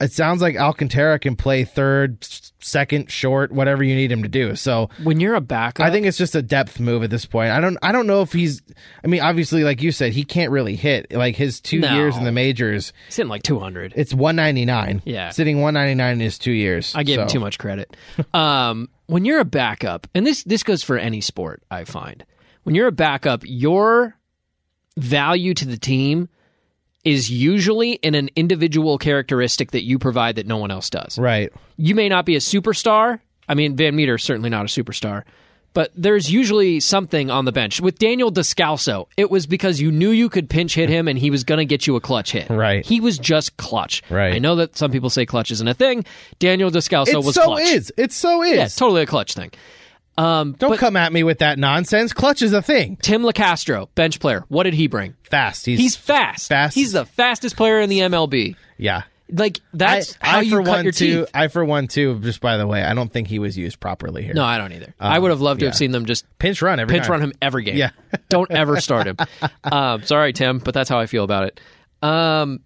[0.01, 2.19] it sounds like Alcantara can play third,
[2.61, 4.55] second, short, whatever you need him to do.
[4.55, 7.51] So When you're a backup, I think it's just a depth move at this point.
[7.51, 8.63] I don't I don't know if he's
[9.03, 11.13] I mean obviously like you said he can't really hit.
[11.13, 11.95] Like his 2 No.
[11.95, 13.95] years in the majors he's hitting like 200.
[13.97, 15.03] it's 199.
[15.05, 15.31] Yeah.
[15.31, 16.95] Sitting 199 in his 2 years.
[16.95, 17.97] I gave him too much credit.
[18.35, 22.25] um, when you're a backup, and this this goes for any sport, I find.
[22.69, 24.15] When you're a backup, your
[24.99, 26.29] value to the team
[27.03, 31.19] is usually in an individual characteristic that you provide that no one else does.
[31.19, 31.51] Right.
[31.79, 33.21] You may not be a superstar.
[33.49, 35.23] I mean, Van Meter is certainly not a superstar.
[35.73, 37.81] But there's usually something on the bench.
[37.81, 41.31] With Daniel Descalso, it was because you knew you could pinch hit him and he
[41.31, 42.51] was going to get you a clutch hit.
[42.51, 42.85] Right.
[42.85, 44.03] He was just clutch.
[44.11, 44.35] Right.
[44.35, 46.05] I know that some people say clutch isn't a thing.
[46.39, 47.63] Daniel Descalso It was so clutch.
[47.63, 47.91] is.
[47.97, 48.57] It so is.
[48.59, 49.53] Yeah, it's totally a clutch thing.
[50.19, 52.13] Um, don't but come at me with that nonsense.
[52.13, 52.97] Clutch is a thing.
[52.97, 55.15] Tim Locastro, bench player, what did he bring?
[55.23, 55.65] Fast.
[55.65, 56.49] He's, He's fast.
[56.49, 56.75] Fast.
[56.75, 58.57] He's the fastest player in the MLB.
[58.77, 59.03] yeah.
[59.31, 61.21] Like that's I, how I you for cut one your too.
[61.21, 61.31] teeth.
[61.35, 62.19] I for one too.
[62.21, 64.33] Just by the way, I don't think he was used properly here.
[64.33, 64.95] No, I don't either.
[64.99, 65.79] I would have loved to have yeah.
[65.79, 67.13] seen them just pinch run every pinch time.
[67.13, 67.77] run him every game.
[67.77, 67.91] Yeah.
[68.31, 69.17] don't ever start him.
[69.65, 71.61] Um, sorry, Tim, but that's how I feel about it.
[72.01, 72.61] Um,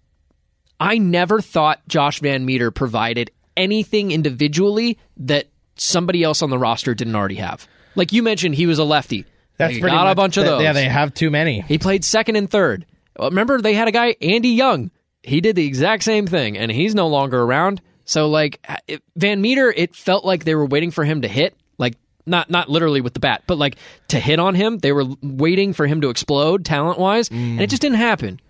[0.78, 6.94] I never thought Josh Van Meter provided anything individually that somebody else on the roster
[6.94, 7.66] didn't already have.
[7.94, 9.26] Like you mentioned, he was a lefty.
[9.58, 10.62] That's They pretty got much, a bunch of those.
[10.62, 11.60] Yeah, they have too many.
[11.60, 12.86] He played second and third.
[13.18, 14.90] Uh, Remember, they had a guy, Andy Young.
[15.22, 17.80] He did the exact same thing, and he's no longer around.
[18.04, 21.54] So, like it, Van Meter, it felt like they were waiting for him to hit,
[21.78, 21.94] like
[22.26, 23.76] not not literally with the bat, but like
[24.08, 24.78] to hit on him.
[24.78, 28.40] They were waiting for him to explode talent wise, and it just didn't happen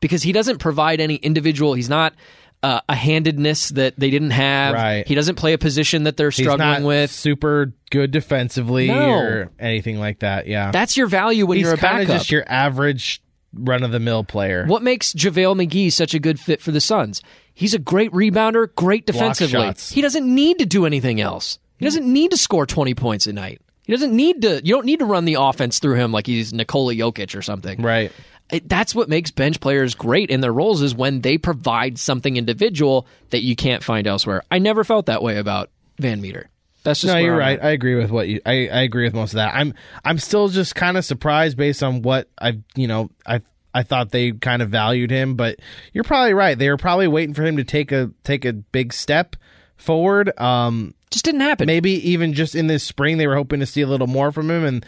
[0.00, 1.74] because he doesn't provide any individual.
[1.74, 2.14] He's not.
[2.62, 4.74] Uh, a handedness that they didn't have.
[4.74, 5.04] Right.
[5.04, 7.10] He doesn't play a position that they're struggling not with.
[7.10, 9.10] super good defensively No.
[9.10, 10.46] or anything like that.
[10.46, 10.70] Yeah.
[10.70, 12.18] That's your value when He's you're a kind backup.
[12.20, 13.20] just your average
[13.52, 14.64] run of the mill player.
[14.66, 17.20] What makes JaVale McGee such a good fit for the Suns?
[17.52, 19.74] He's a great rebounder, great defensively.
[19.90, 21.58] He doesn't need to do anything else.
[21.78, 23.60] He doesn't need to score 20 points a night.
[23.84, 26.52] He doesn't need to, you don't need to run the offense through him like he's
[26.52, 27.82] Nikola Jokic or something.
[27.82, 28.12] Right.
[28.50, 32.36] It, that's what makes bench players great in their roles is when they provide something
[32.36, 34.42] individual that you can't find elsewhere.
[34.50, 36.50] I never felt that way about Van Meter.
[36.84, 37.58] That's just No, you're I'm right.
[37.58, 37.64] at.
[37.64, 38.40] I agree with what you.
[38.44, 39.54] I, I agree with most of that.
[39.54, 39.72] I'm
[40.04, 43.40] I'm still just kind of surprised based on what I've you know I
[43.72, 45.60] I thought they kind of valued him, but
[45.94, 46.58] you're probably right.
[46.58, 49.36] They were probably waiting for him to take a take a big step
[49.76, 50.38] forward.
[50.38, 51.66] Um, Just didn't happen.
[51.66, 54.50] maybe even just in this spring they were hoping to see a little more from
[54.50, 54.84] him and.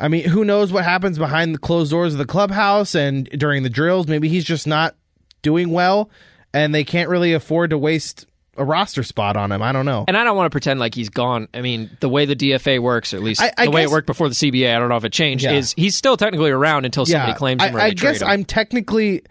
[0.00, 3.62] I mean, who knows what happens behind the closed doors of the clubhouse and during
[3.64, 4.06] the drills?
[4.06, 4.94] Maybe he's just not
[5.42, 6.10] doing well,
[6.54, 9.62] and they can't really afford to waste a roster spot on him.
[9.62, 10.04] I don't know.
[10.08, 11.46] And I don't want to pretend like he's gone.
[11.54, 13.90] I mean, the way the DFA works, or at least I- I the way it
[13.90, 15.52] worked before the CBA, I don't know if it changed, Yeah.
[15.52, 18.26] is he's still technically around until somebody claims him or I, I guess him.
[18.28, 19.22] I'm technically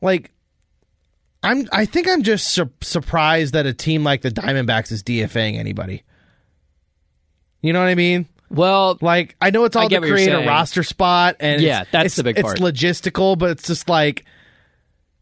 [0.00, 0.30] like
[1.42, 5.56] I'm I think I'm just sur- surprised that a team like the Diamondbacks is DFAing
[5.58, 6.02] anybody.
[7.62, 8.26] You know what I mean?
[8.56, 12.04] Well, Like I know it's all to create a roster spot, and Yeah, it's- that's
[12.06, 12.58] it's- the big part.
[12.60, 14.24] It's logistical, but it's just like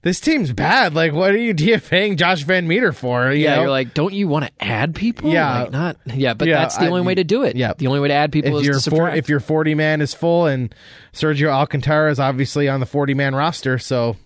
[0.03, 0.95] this team's bad.
[0.95, 3.33] Like, what are you DFAing Josh Van Meter for?
[3.33, 3.63] You yeah, know?
[3.63, 5.33] you're like, don't you want to add people?
[5.33, 5.63] Yeah.
[5.63, 7.57] Like, not yeah, but Yeah, that's the I- only way to do it.
[7.57, 7.73] yeah.
[7.77, 10.47] the only way to add people if is your if your forty man is full,
[10.47, 10.75] and
[11.13, 14.17] Sergio Alcantara is obviously on the forty man roster, so.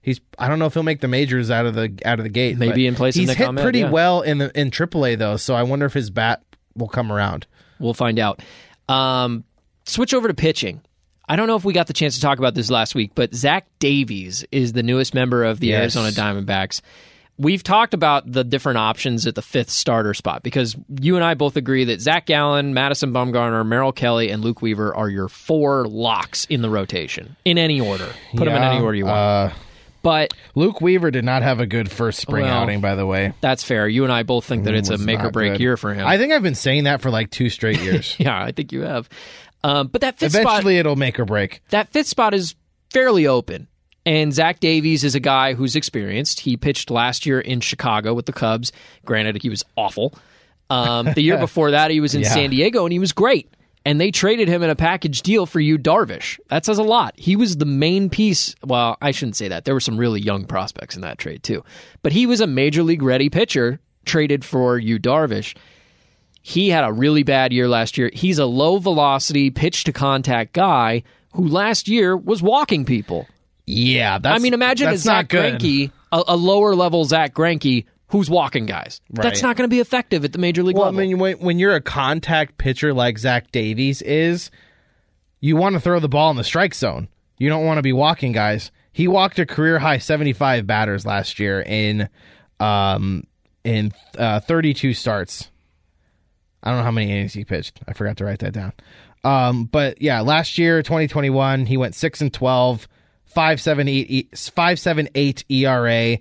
[0.00, 0.20] He's.
[0.38, 2.56] I don't know if he'll make the majors out of the out of the gate.
[2.56, 3.90] Maybe in place he's hit pretty yeah.
[3.90, 5.36] well in the in AAA though.
[5.36, 6.40] So I wonder if his bat
[6.76, 7.46] will come around.
[7.80, 8.40] We'll find out.
[8.88, 9.44] Um,
[9.86, 10.80] switch over to pitching.
[11.28, 13.34] I don't know if we got the chance to talk about this last week, but
[13.34, 15.94] Zach Davies is the newest member of the Yes.
[15.96, 16.80] Arizona Diamondbacks.
[17.40, 21.34] We've talked about the different options at the fifth starter spot because you and I
[21.34, 25.86] both agree that Zach Gallen, Madison Bumgarner, Merrill Kelly, and Luke Weaver are your four
[25.86, 28.08] locks in the rotation in any order.
[28.32, 29.16] Put them in Yeah, any order you want.
[29.18, 29.50] Uh,
[30.02, 33.32] but Luke Weaver did not have a good first spring Well, outing, by the way.
[33.40, 33.88] that's fair.
[33.88, 35.60] You and I both think that it's a make or break good.
[35.60, 36.06] year for him.
[36.06, 38.14] I think I've been saying that for like two straight years.
[38.20, 39.08] yeah, I think you have.
[39.64, 41.62] Um, but that fifth spot, Eventually, it'll make or break.
[41.70, 42.54] that fifth spot is
[42.90, 43.66] fairly open.
[44.06, 46.40] And Zach Davies is a guy who's experienced.
[46.40, 48.72] He pitched last year in Chicago with the Cubs.
[49.04, 50.14] Granted, he was awful.
[50.70, 52.30] Um, the year before that, he was in Yeah.
[52.30, 53.52] San Diego and he was great.
[53.88, 56.38] And they traded him in a package deal for Yu, Darvish.
[56.48, 57.14] That says a lot.
[57.16, 58.54] He was the main piece.
[58.62, 59.64] Well, I shouldn't say that.
[59.64, 61.64] There were some really young prospects in that trade, too.
[62.02, 65.56] But he was a major league ready pitcher traded for Yu, Darvish.
[66.42, 68.10] He had a really bad year last year.
[68.12, 73.26] He's a low velocity pitch to contact guy who last year was walking people.
[73.64, 75.60] Yeah, that's, I mean, imagine a that's Zach not good.
[75.62, 79.00] Greinke, a, a lower level Zach Greinke who's walking guys.
[79.10, 81.00] That's not going to be effective at the major league Well, I level.
[81.00, 84.50] mean, when, when you're a contact pitcher like Zach Davies is,
[85.40, 87.08] you want to throw the ball in the strike zone.
[87.38, 88.70] You don't want to be walking guys.
[88.92, 92.08] He walked a career high 75 batters last year in
[92.58, 93.24] um
[93.62, 95.50] in uh, 32 starts.
[96.62, 97.78] I don't know how many innings he pitched.
[97.86, 98.72] I forgot to write that down.
[99.22, 102.88] Um, but yeah, last year, 2021, he went six and 12,
[103.26, 106.18] 578, E- 578 ERA,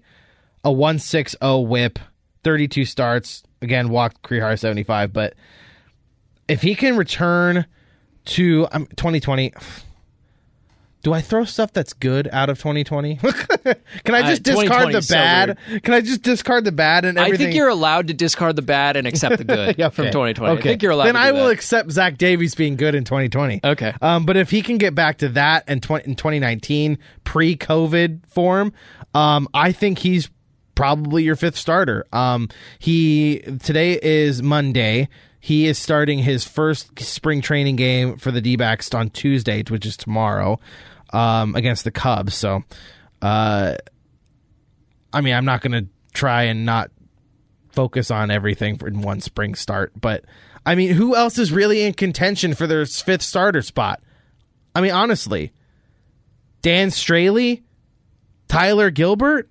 [0.64, 2.00] a 160 whip,
[2.44, 3.44] 32 starts.
[3.62, 5.14] Again, walked career high 75.
[5.14, 5.34] But
[6.48, 7.66] if he can return
[8.26, 9.54] to um, 2020,
[11.04, 13.16] do I throw stuff that's good out of 2020?
[14.04, 15.58] can I Uh, just discard the is so bad?
[15.84, 18.98] Can I just discard the bad and I think you're allowed to discard the bad
[18.98, 20.54] and accept the good Yeah, from 2020.
[20.54, 20.60] Okay.
[20.60, 21.52] I think you're allowed Then I will that.
[21.52, 23.62] accept Zach Davies being good in 2020.
[23.64, 23.94] Okay.
[24.02, 28.74] Um, but if he can get back to that and 20, in 2019 pre-COVID form,
[29.14, 30.30] um, I think he's
[30.78, 32.06] probably your fifth starter.
[32.14, 35.10] Um, he today is Monday.
[35.40, 39.98] He is starting his first spring training game for the D-backs on Tuesday, which is
[39.98, 40.60] tomorrow,
[41.14, 42.36] um, against the Cubs.
[42.36, 42.64] So,
[43.24, 43.76] uh,
[45.12, 46.92] I mean, I'm not going to try and not
[47.72, 49.94] focus on everything in one spring start.
[50.00, 50.26] But
[50.64, 54.00] I mean, who else is really in contention for their fifth starter spot?
[54.76, 55.54] I mean, honestly,
[56.62, 57.64] Dan Straily,
[58.48, 59.50] Tyler Gilbert,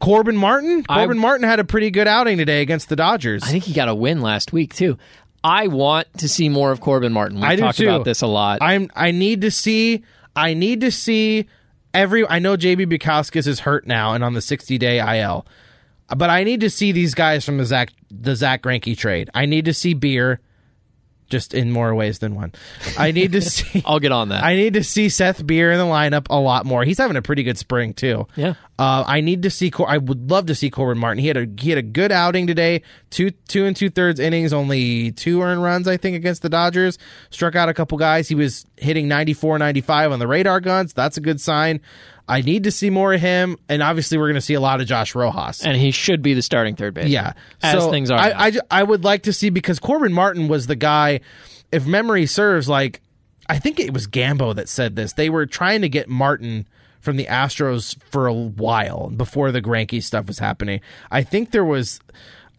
[0.00, 0.84] Corbin Martin.
[0.88, 3.42] I- Corbin Martin had a pretty good outing today against the Dodgers.
[3.42, 4.96] I think he got a win last week, too.
[5.44, 7.36] I want to see more of Corbin Martin.
[7.36, 7.88] We've I do talked too.
[7.88, 8.58] about this a lot.
[8.60, 8.90] I'm.
[8.94, 10.02] I need to see.
[10.34, 11.46] I need to see
[11.94, 12.28] every.
[12.28, 15.46] I know JB Bukauskas is hurt now and on the 60 day IL,
[16.16, 19.30] but I need to see these guys from the Zach the Zach Greinke trade.
[19.32, 20.40] I need to see Beer,
[21.28, 22.52] just in more ways than one.
[22.98, 23.82] I need to see.
[23.84, 24.42] I'll get on that.
[24.44, 26.84] I need to see Seth Beer in the lineup a lot more.
[26.84, 28.26] He's having a pretty good spring too.
[28.36, 28.54] Yeah.
[28.78, 29.70] Uh, I need to see.
[29.70, 31.20] Cor- I would love to see Corbin Martin.
[31.20, 32.82] He had a he had a good outing today.
[33.10, 36.98] Two two and two thirds innings, only two earned runs, I think, against the Dodgers.
[37.30, 38.28] Struck out a couple guys.
[38.28, 40.92] He was hitting 94, 95 on the radar guns.
[40.92, 41.80] That's a good sign.
[42.28, 44.80] I need to see more of him, and obviously we're going to see a lot
[44.80, 45.64] of Josh Rojas.
[45.64, 47.08] and he should be the starting third base.
[47.08, 48.18] Yeah, As So things are.
[48.18, 48.32] I.
[48.48, 51.20] I, I would like to see because Corbin Martin was the guy.
[51.72, 53.00] If memory serves, like
[53.48, 55.14] I think it was Gambo that said this.
[55.14, 56.68] They were trying to get Martin
[57.00, 60.80] from the Astros for a while before the Greinke stuff was happening.
[61.10, 62.00] I think there was.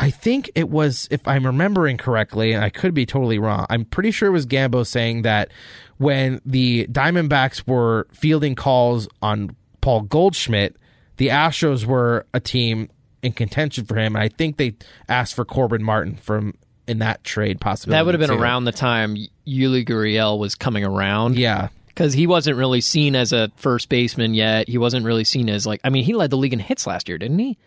[0.02, 3.66] I think it was, if I'm remembering correctly, and I could be totally wrong.
[3.70, 5.52] I'm pretty sure it was Gambo saying that
[5.98, 10.76] when the Diamondbacks were fielding calls on Paul Goldschmidt,
[11.18, 12.90] the Astros were a team
[13.22, 14.76] in contention for him, and I think they
[15.08, 16.54] asked for Corbin Martin from
[16.88, 18.00] in that trade possibility.
[18.00, 18.42] that would have been too.
[18.42, 19.16] around the time
[19.48, 21.38] Yuli Gurriel was coming around.
[21.38, 24.68] Yeah, because he wasn't really seen as a first baseman yet.
[24.68, 25.82] He wasn't really seen as like.
[25.84, 27.58] I mean, he led the league in hits last year, didn't he?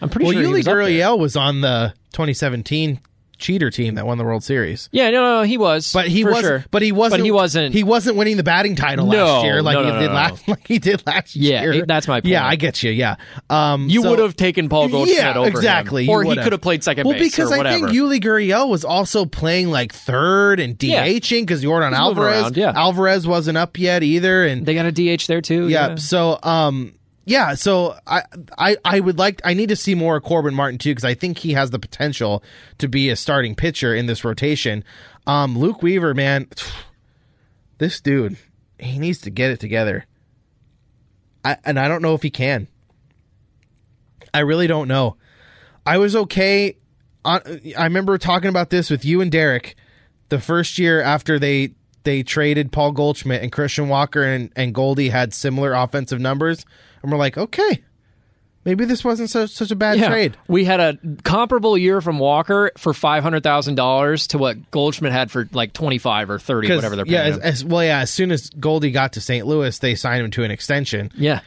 [0.00, 0.42] I'm pretty well, sure.
[0.42, 0.66] Yuli was.
[0.66, 3.00] Gurriel was on the 2017
[3.42, 4.88] cheater team that won the World Series.
[4.92, 5.92] Yeah, no, no, he was.
[5.92, 6.44] But he wasn't.
[6.44, 6.64] sure.
[6.70, 7.20] But he wasn't.
[7.20, 7.74] But he wasn't.
[7.74, 10.12] He wasn't winning the batting title No, last year like no, he no, did no,
[10.12, 10.14] no.
[10.14, 10.48] last.
[10.52, 11.72] Like he did last Yeah, year.
[11.74, 12.26] it- that's my point.
[12.32, 12.46] Yeah.
[12.46, 12.90] I get you.
[12.90, 13.16] Yeah.
[13.50, 15.56] Um, you so- would have taken Paul Goldschmidt yeah, over him.
[15.56, 16.08] exactly.
[16.08, 18.84] or he could have played second well, base because or I think Yuli Gurriel was
[18.84, 21.06] also playing like third and Yeah.
[21.06, 22.42] DHing because Jordan He's moving Alvarez.
[22.44, 22.72] around, yeah.
[22.74, 25.68] Alvarez wasn't up yet either, and they got a DH there too.
[25.68, 25.88] yeah.
[25.90, 27.54] Yeah, So, um, yeah.
[27.54, 28.22] So I,
[28.58, 29.40] I, I would like.
[29.44, 31.78] I need to see more of Corbin Martin too because I think he has the
[31.78, 32.42] potential
[32.78, 34.84] to be a starting pitcher in this rotation.
[35.26, 36.48] Um, Luke Weaver, man,
[37.78, 38.36] this dude,
[38.78, 40.06] he needs to get it together.
[41.44, 42.68] I, and I don't know if he can.
[44.34, 45.16] I really don't know.
[45.84, 46.76] I was okay.
[47.24, 49.76] I remember talking about this with you and Derek
[50.28, 55.10] the first year after they they traded Paul Goldschmidt and Christian Walker and, and Goldie
[55.10, 56.64] had similar offensive numbers.
[57.02, 57.82] And we're like, okay,
[58.64, 60.08] maybe this wasn't such, such a bad Yeah.
[60.08, 60.36] trade.
[60.48, 65.12] We had a comparable year from Walker for five hundred thousand dollars to what Goldschmidt
[65.12, 67.14] had for like twenty five or thirty, whatever they're paying.
[67.14, 68.00] yeah, as, as well, yeah.
[68.00, 69.46] As soon as Goldie got to St.
[69.46, 71.10] Louis, they signed him to an extension.
[71.16, 71.40] yeah,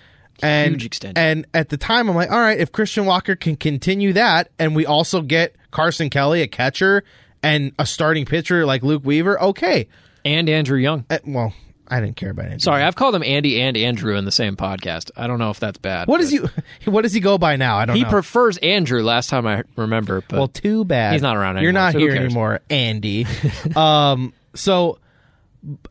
[0.43, 1.17] and huge extension.
[1.17, 4.75] and at the time I'm like, all right, if Christian Walker can continue that, and
[4.75, 7.03] we also get Carson Kelly, a catcher,
[7.41, 9.87] and a starting pitcher like Luke Weaver, okay.
[10.25, 11.05] and Andrew Young.
[11.09, 11.53] Uh, well,
[11.87, 12.61] I didn't care about it.
[12.61, 15.11] Sorry, I've called him Andy and Andrew in the same podcast.
[15.15, 16.07] I don't know if that's bad.
[16.07, 16.39] What does he?
[16.85, 17.77] What does he go by now?
[17.77, 18.09] I don't He know.
[18.09, 19.01] prefers Andrew.
[19.03, 21.13] Last time I remember, but well, too bad.
[21.13, 23.25] He's not around Anymore, You're not so here anymore, Andy.
[23.75, 24.99] um, so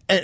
[0.08, 0.18] uh,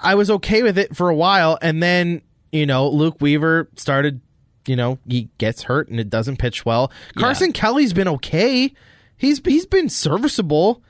[0.00, 4.20] I was okay with it for a while, and then you know Luke Weaver started.
[4.66, 6.92] You know he gets hurt and it doesn't pitch well.
[7.18, 8.72] Carson Kelly's been okay.
[9.16, 10.82] He's he's been serviceable.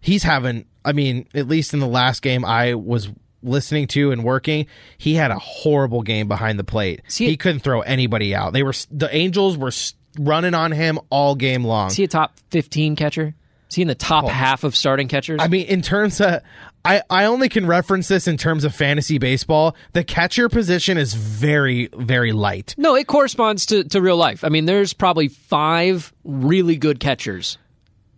[0.00, 0.64] He's having.
[0.84, 3.10] I mean, at least in the last game I was
[3.42, 4.66] listening to and working,
[4.96, 7.02] he had a horrible game behind the plate.
[7.08, 8.52] See- he couldn't throw anybody out.
[8.52, 9.72] They were the Angels were
[10.18, 11.88] running on him all game long.
[11.88, 13.34] is he a top fifteen catcher?
[13.68, 14.28] Is he in the top oh.
[14.28, 15.40] half of starting catchers?
[15.40, 15.44] Oh.
[15.44, 16.40] I mean, in terms of,
[16.84, 19.76] I, I only can reference this in terms of fantasy baseball.
[19.92, 22.74] The catcher position is very, very light.
[22.78, 24.42] no, it corresponds to, to real life.
[24.42, 27.58] I mean, there's probably five really good catchers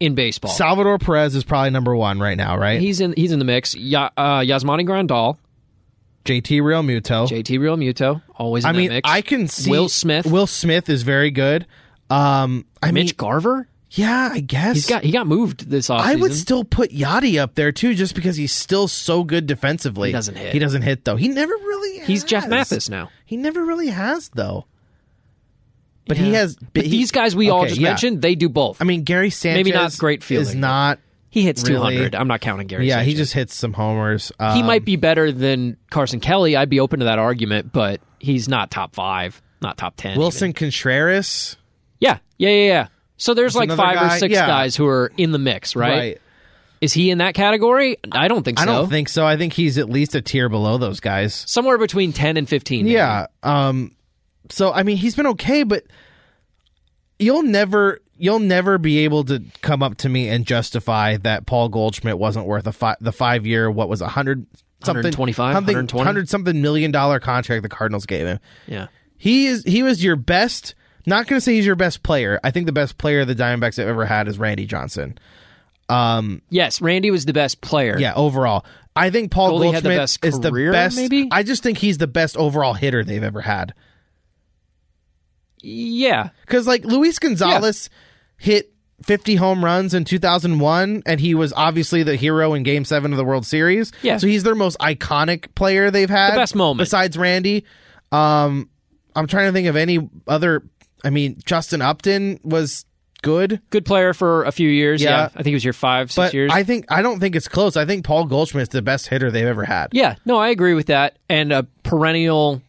[0.01, 0.51] in baseball.
[0.51, 2.80] Salvador Perez is probably number one right now, right?
[2.80, 3.74] he's in he's in the mix.
[3.76, 5.36] Ya, uh, Yasmani Grandal,
[6.24, 7.28] JT Realmuto.
[7.28, 9.09] JT Realmuto, always in I mean, mix.
[9.09, 11.66] I can see Will Smith, Will Smith is very good.
[12.09, 13.68] Um, I mean, Mitch Garver.
[13.90, 16.01] yeah, I guess He's got he got moved this offseason.
[16.01, 20.09] I would still put Yadi up there too, just because he's still so good defensively.
[20.09, 20.53] He doesn't hit.
[20.53, 21.16] He doesn't hit though.
[21.16, 22.01] He never really.
[22.01, 22.48] He's Jeff.
[22.48, 23.11] Mathis now.
[23.26, 24.66] He never really has though.
[26.11, 26.56] But he has.
[26.74, 27.88] But he- these guys we all okay, just yeah.
[27.88, 28.80] mentioned, they do both.
[28.82, 30.98] I mean, Gary Sanchez Maybe not great is fielding, not.
[31.30, 32.14] he hits really- 200.
[32.14, 32.88] I'm not counting Gary.
[32.88, 33.18] Yeah, he Sanchez.
[33.18, 34.32] just hits some homers.
[34.38, 36.56] Um, he might be better than Carson Kelly.
[36.56, 40.18] I'd be open to that argument, but he's not top five, not top ten.
[40.18, 40.54] Wilson even.
[40.54, 41.56] Contreras.
[42.00, 42.86] Yeah, yeah, yeah, yeah.
[43.16, 44.46] So there's like another five or six yeah.
[44.46, 46.20] guys who are in the mix, right?
[46.80, 47.98] Is he in that category?
[48.11, 48.72] I don't think I so.
[48.72, 49.26] don't think so.
[49.26, 51.44] I think he's at least a tier below those guys.
[51.46, 52.86] somewhere between ten and fifteen.
[52.86, 52.94] maybe.
[52.94, 53.26] Yeah.
[53.42, 53.94] Um.
[54.49, 55.84] So I mean, he's been okay, but
[57.18, 61.68] you'll never you'll never be able to come up to me and justify that Paul
[61.68, 64.47] Goldschmidt wasn't worth a fi- the five year what was a hundred
[64.82, 66.05] something 125, something 120?
[66.05, 68.38] hundred something million dollar contract the Cardinals gave him.
[68.66, 68.88] yeah.
[69.16, 70.74] He is he was your best.
[71.07, 72.38] Not going to say he's your best player.
[72.45, 75.18] I think the best player the Diamondbacks have ever had is Randy Johnson.
[75.88, 77.99] Um, Yes, Randy was the best player.
[77.99, 78.64] Yeah, overall,
[78.95, 80.97] I think Paul Goldie had Goldschmidt the best is the best.
[80.97, 81.28] maybe?
[81.30, 83.74] I just think he's the best overall hitter they've ever had.
[85.62, 86.30] Yeah.
[86.42, 87.90] Because like Luis Gonzalez
[88.36, 88.72] hit
[89.04, 93.16] 50 home runs in 2001, and he was obviously the hero in Game Seven of
[93.18, 93.92] the World Series.
[94.02, 94.18] Yeah.
[94.18, 96.32] so he's their most iconic player they've had.
[96.32, 96.78] The best moment.
[96.78, 97.64] besides Randy.
[98.12, 98.68] Um,
[99.16, 100.62] I'm trying to think of any other.
[101.02, 102.84] I mean, Justin Upton was
[103.22, 103.61] good.
[103.70, 105.02] Good player for a few years.
[105.02, 105.11] Yeah.
[105.11, 105.24] Yeah.
[105.26, 106.50] I think he was your five, six But years.
[106.52, 107.76] I think I don't think it's close.
[107.76, 109.88] I think Paul Goldschmidt's the best hitter they've ever had.
[109.92, 110.16] yeah.
[110.26, 111.18] No, I agree with that.
[111.28, 112.61] And a perennial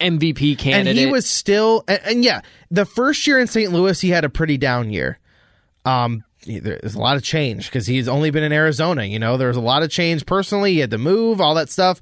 [0.00, 0.90] MVP candidate.
[0.90, 2.40] and he was still and, and yeah
[2.70, 5.18] the first year in st louis he had a pretty down year.
[5.84, 9.36] Um there's a lot of change because he's only been in arizona you know?
[9.36, 10.72] There was a lot of change personally.
[10.72, 12.00] He had to move all that stuff.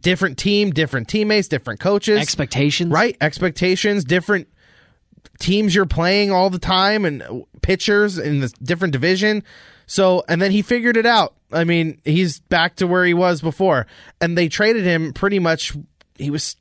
[0.00, 2.20] Different team different teammates different coaches.
[2.20, 2.90] Expectations.
[2.92, 4.48] right expectations different
[5.40, 9.42] teams you're playing all the time and pitchers in the different division.
[9.86, 11.34] So and then he figured it out.
[11.52, 13.86] I mean he's back to where he was before.
[14.20, 15.72] And they traded him pretty much
[16.16, 16.56] he was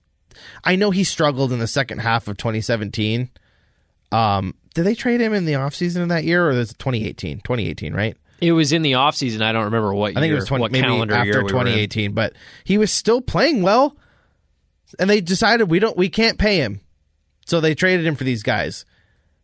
[0.63, 3.29] i know he struggled in the second half of 2017
[4.11, 7.39] um did they trade him in the offseason of that year or was it 2018
[7.39, 9.41] 2018 right It was in the offseason.
[9.41, 11.43] I don't remember what year, I think it was 20, what maybe calendar after year
[11.43, 12.33] we 2018, but
[12.65, 13.95] he was still playing well,
[14.99, 16.81] and they decided we don't we can't pay him,
[17.45, 18.85] so they traded him for these guys.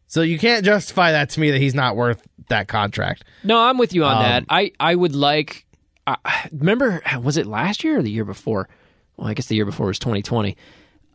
[0.08, 3.24] So you can't justify that to me that he's not worth that contract.
[3.44, 4.44] No, I'm with you on Um, that.
[4.50, 5.66] I I would like.
[6.08, 6.16] Uh,
[6.52, 8.68] remember, was it last year or the year before?
[9.16, 10.58] Well, I guess the year before was 2020.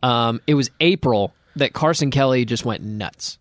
[0.05, 3.37] Um, it was April that Carson Kelly just went nuts,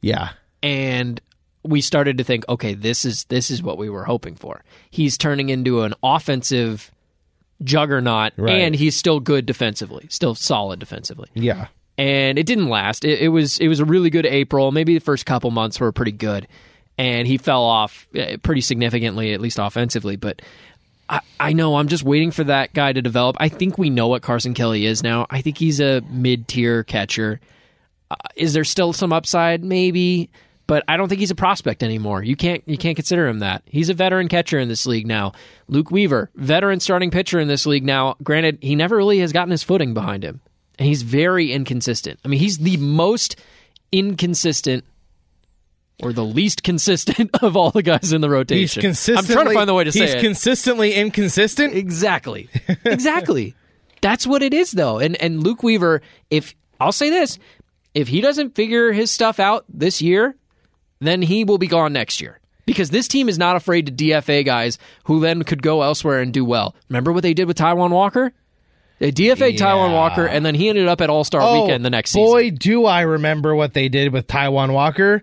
[0.00, 0.30] Yeah.
[0.62, 1.20] and
[1.64, 4.62] we started to think, okay, this is this is what we were hoping for.
[4.90, 6.90] He's turning into an offensive
[7.62, 8.60] juggernaut, Right.
[8.60, 11.28] and he's still good defensively, still solid defensively.
[11.34, 11.66] Yeah.
[11.96, 13.04] and it didn't last.
[13.04, 14.70] It, it was it was a really good April.
[14.70, 16.46] Maybe the first couple months were pretty good,
[16.96, 20.14] and he fell off uh, pretty significantly, at least offensively.
[20.14, 20.40] But
[21.40, 23.36] I, know I'm just waiting for that guy to develop.
[23.40, 25.26] I think we know what Carson Kelly is now.
[25.30, 27.40] I think he's a mid tier catcher.
[28.10, 29.64] Uh, is there still some upside?
[29.64, 30.30] Maybe.
[30.66, 32.22] But I don't think he's a prospect anymore.
[32.22, 33.62] You can't you can't consider him that.
[33.64, 35.32] He's a veteran catcher in this league now.
[35.66, 38.16] Luke Weaver, veteran starting pitcher in this league now.
[38.22, 40.42] Granted, he never really has gotten his footing behind him
[40.78, 42.20] and he's very inconsistent.
[42.24, 43.36] I mean, he's the most
[43.90, 44.84] inconsistent
[46.02, 48.80] or the least consistent of all the guys in the He's rotation.
[48.82, 49.34] consistently.
[49.34, 50.06] I'm trying to find the way to say it.
[50.06, 50.20] he's it.
[50.20, 51.74] consistently inconsistent.
[51.74, 52.48] exactly.
[52.84, 53.54] Exactly.
[54.00, 54.98] That's what it is though.
[54.98, 57.38] And and Luke Weaver, if I'll say this,
[57.94, 60.36] if he doesn't figure his stuff out this year,
[61.00, 62.38] then he will be gone next year.
[62.64, 66.32] Because this team is not afraid to DFA guys who then could go elsewhere and
[66.32, 66.76] do well.
[66.88, 68.32] Remember what they did with Taijuan Walker?
[69.00, 69.92] They DFA Taijuan Yeah.
[69.94, 72.26] Walker, and then he ended up at All Star Oh, Weekend the next season.
[72.30, 75.22] boy, do I remember what they did with Taijuan Walker,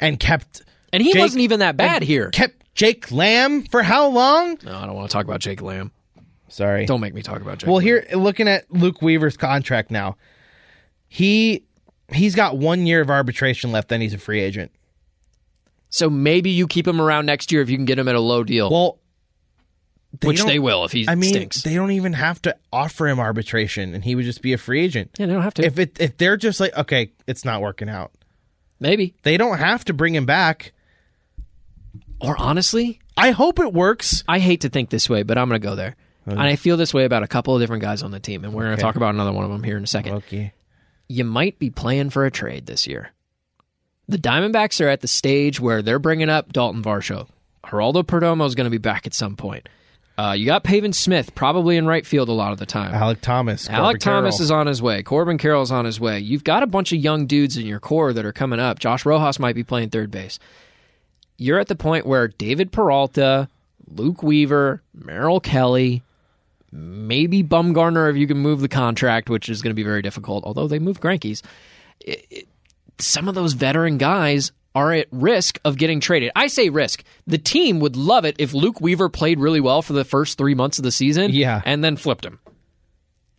[0.00, 2.30] and kept And he Jake- wasn't even that bad here.
[2.30, 4.58] Kept Jake Lamb for how long?
[4.62, 5.92] No, I don't want to talk about Jake Lamb.
[6.48, 6.86] Sorry.
[6.86, 7.66] Don't make me talk about Jake.
[7.66, 7.84] Well, Lamb.
[7.84, 10.16] here looking at Luke Weaver's contract now,
[11.08, 11.64] he
[12.12, 13.88] he's got one year of arbitration left.
[13.88, 14.70] Then he's a free agent.
[15.88, 18.20] so maybe you keep him around next year if you can get him at a
[18.20, 18.98] low deal, Well,
[20.22, 21.62] which they will if he I mean, stinks.
[21.62, 24.82] they don't even have to offer him arbitration, and he would just be a free
[24.84, 25.10] agent.
[25.18, 25.64] yeah, they don't have to.
[25.64, 28.12] If it if they're just like, okay, it's not working out,
[28.80, 29.14] maybe.
[29.22, 30.72] they don't have to bring him back.
[32.20, 34.24] Or honestly, I hope it works.
[34.26, 35.96] I hate to think this way, but I'm going to go there.
[36.28, 38.52] And I feel this way about a couple of different guys on the team, and
[38.52, 40.14] we're going to talk about another one of them here in a second.
[40.14, 40.52] Okay.
[41.06, 43.12] You might be playing for a trade this year.
[44.08, 47.28] The Diamondbacks are at the stage where they're bringing up Dalton Varsho.
[47.64, 49.68] Geraldo Perdomo is going to be back at some point.
[50.18, 52.92] Uh, you got Pavin Smith probably in right field a lot of the time.
[52.92, 53.68] Alek Thomas.
[53.68, 54.44] Alek Corbin Thomas Carroll.
[54.44, 55.02] is on his way.
[55.02, 56.18] Corbin Carroll's on his way.
[56.20, 58.78] You've got a bunch of young dudes in your core that are coming up.
[58.78, 60.38] Josh Rojas might be playing third base.
[61.36, 63.48] You're at the point where David Peralta,
[63.88, 66.02] Luke Weaver, Merrill Kelly,
[66.72, 70.44] maybe Bumgarner if you can move the contract, which is going to be very difficult,
[70.44, 71.42] although they move Greinke's.
[72.98, 76.30] Some of those veteran guys are at risk of getting traded.
[76.36, 77.02] I say risk.
[77.26, 80.54] The team would love it if Luke Weaver played really well for the first three
[80.54, 81.62] months of the season Yeah.
[81.64, 82.38] and then flipped him.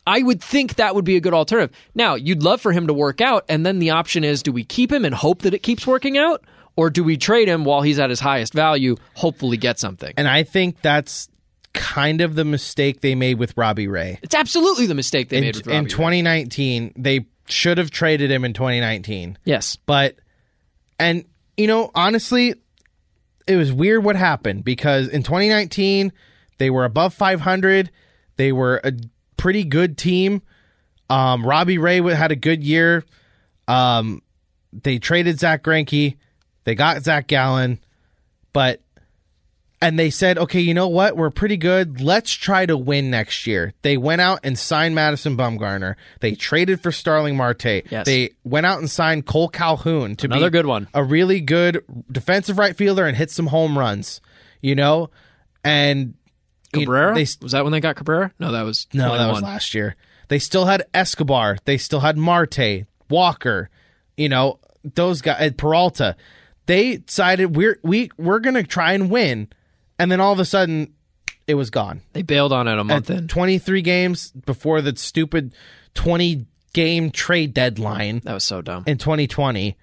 [0.05, 1.75] I would think that would be a good alternative.
[1.93, 4.63] Now, you'd love for him to work out, and then the option is do we
[4.63, 6.43] keep him and hope that it keeps working out,
[6.75, 10.13] or do we trade him while he's at his highest value, hopefully get something?
[10.17, 11.27] And I think that's
[11.73, 14.17] kind of the mistake they made with Robbie Ray.
[14.23, 15.89] It's absolutely the mistake they In, made with in Robbie Ray.
[15.91, 19.38] 2019, they should have traded him in 2019.
[19.43, 19.75] Yes.
[19.85, 20.15] But,
[21.00, 21.26] and,
[21.56, 22.56] you know, honestly,
[23.48, 26.12] it was weird what happened because in 2019,
[26.58, 27.89] they were above 500.
[28.36, 28.93] They were a
[29.38, 30.41] pretty good team.
[31.10, 33.06] Um, Robbie Ray had a good year.
[33.68, 34.22] Um,
[34.74, 36.18] they traded Zach Greinke.
[36.66, 37.80] They got Zach Gallen.
[38.54, 38.82] But
[39.82, 41.15] and they said, okay, you know what?
[41.15, 42.01] We're pretty good.
[42.01, 43.73] Let's try to win next year.
[43.84, 45.95] They went out and signed Madison Bumgarner.
[46.19, 47.84] They traded for Starling Marte.
[47.91, 48.05] Yes.
[48.05, 50.88] They went out and signed Kole Calhoun to Another be good one.
[50.93, 54.19] a really good defensive right fielder and hit some home runs.
[54.61, 55.11] You know,
[55.63, 56.15] and
[56.73, 57.13] you- Cabrera?
[57.13, 58.32] they was that when they got Cabrera?
[58.39, 59.95] No, that was no, that was last year.
[60.30, 61.57] They still had Escobar.
[61.65, 63.69] They still had Marte, Walker.
[64.17, 65.53] You know those guys.
[65.55, 66.15] Peralta.
[66.65, 69.47] They decided we're we we're gonna try and win,
[70.00, 70.93] and then all of a sudden,
[71.48, 72.02] it was gone.
[72.14, 73.28] They bailed on it a month At in.
[73.28, 75.54] 23 games before the stupid
[75.93, 78.84] 20 game trade deadline That was so dumb.
[78.86, 79.76] in 2020,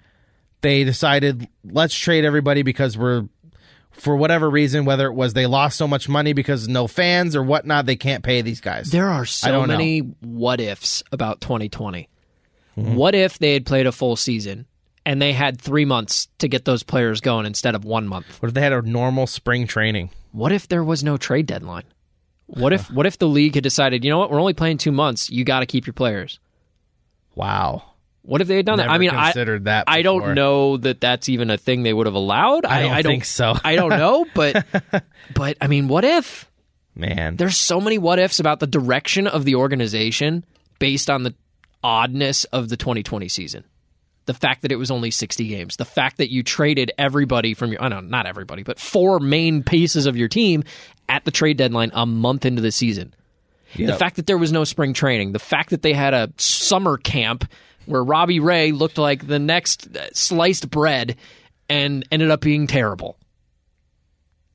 [0.61, 3.27] they decided let's trade everybody because we're
[3.91, 7.41] for whatever reason, whether it was they lost so much money because no fans or
[7.43, 8.91] whatnot, they can't pay these guys.
[8.91, 9.73] There are I so don't know.
[9.73, 12.09] many what ifs about 2020.
[12.77, 12.95] Mm-hmm.
[12.95, 14.65] What if they had played a full season
[15.05, 18.41] and they had three months to get those players going instead of one month?
[18.41, 20.09] What if they had a normal spring training?
[20.31, 21.83] What if there was no trade deadline?
[22.47, 24.91] What if what if the league had decided, you know what, we're only playing two
[24.91, 26.39] months, you got to keep your players?
[27.33, 27.83] Wow.
[28.21, 28.93] What if they had done Never that?
[28.93, 29.85] I mean, I, considered that.
[29.87, 32.65] I don't know that that's even a thing they would have allowed.
[32.65, 33.55] I don't think so.
[33.63, 34.65] I don't know, but
[35.33, 36.49] but I mean, what if?
[36.95, 40.45] Man, There's so many what ifs about the direction of the organization
[40.79, 41.35] based on the
[41.83, 43.65] oddness of the 2020 season.
[44.25, 47.71] The fact that it was only 60 games, the fact that you traded everybody from
[47.71, 50.63] your, I know not everybody, but four main pieces of your team
[51.07, 53.13] at the trade deadline a month into the season.
[53.91, 56.97] The fact that there was no spring training, the fact that they had a summer
[56.97, 57.49] camp
[57.85, 61.17] where Robbie Ray looked like the next uh, sliced bread
[61.69, 63.17] and ended up being terrible.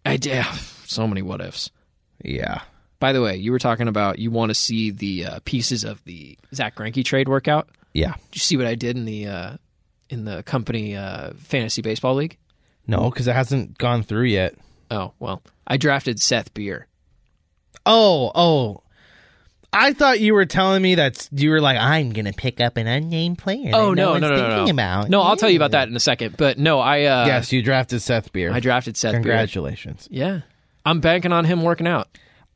[0.05, 0.51] I, yeah,
[0.87, 1.71] so many what ifs.
[2.23, 2.63] Yeah.
[2.99, 6.03] By the way, you were talking about you want to see the uh, pieces of
[6.05, 7.69] the Zach Greinke trade workout.
[7.93, 8.15] Yeah.
[8.31, 9.57] Did you see what I did in the uh,
[10.09, 12.37] in the company uh, fantasy baseball league?
[12.87, 14.55] No, because it hasn't gone through yet.
[14.91, 16.87] Oh well, I drafted Seth Beer.
[17.87, 18.83] Oh, oh.
[19.73, 22.89] I thought you were telling me that you were like, I'm gonna pick up an
[22.89, 23.71] unnamed player.
[23.73, 24.83] Oh no, no, no, no, thinking no.
[24.83, 25.09] about.
[25.09, 26.37] No, I'll tell you about that in a second.
[26.37, 28.53] But no, I uh, yes, you drafted Seth Beer.
[28.53, 29.21] I drafted Seth Beer.
[29.21, 30.09] Congratulations.
[30.11, 30.41] Yeah,
[30.85, 32.09] I'm banking on him working out.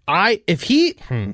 [0.08, 1.30] I if he hmm,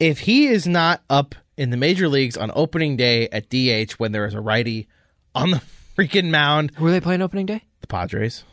[0.00, 4.12] if he is not up in the major leagues on opening day at DH when
[4.12, 4.88] there is a righty
[5.34, 5.60] on the
[5.98, 7.64] freaking mound, Who are they playing opening day?
[7.82, 8.44] the Padres,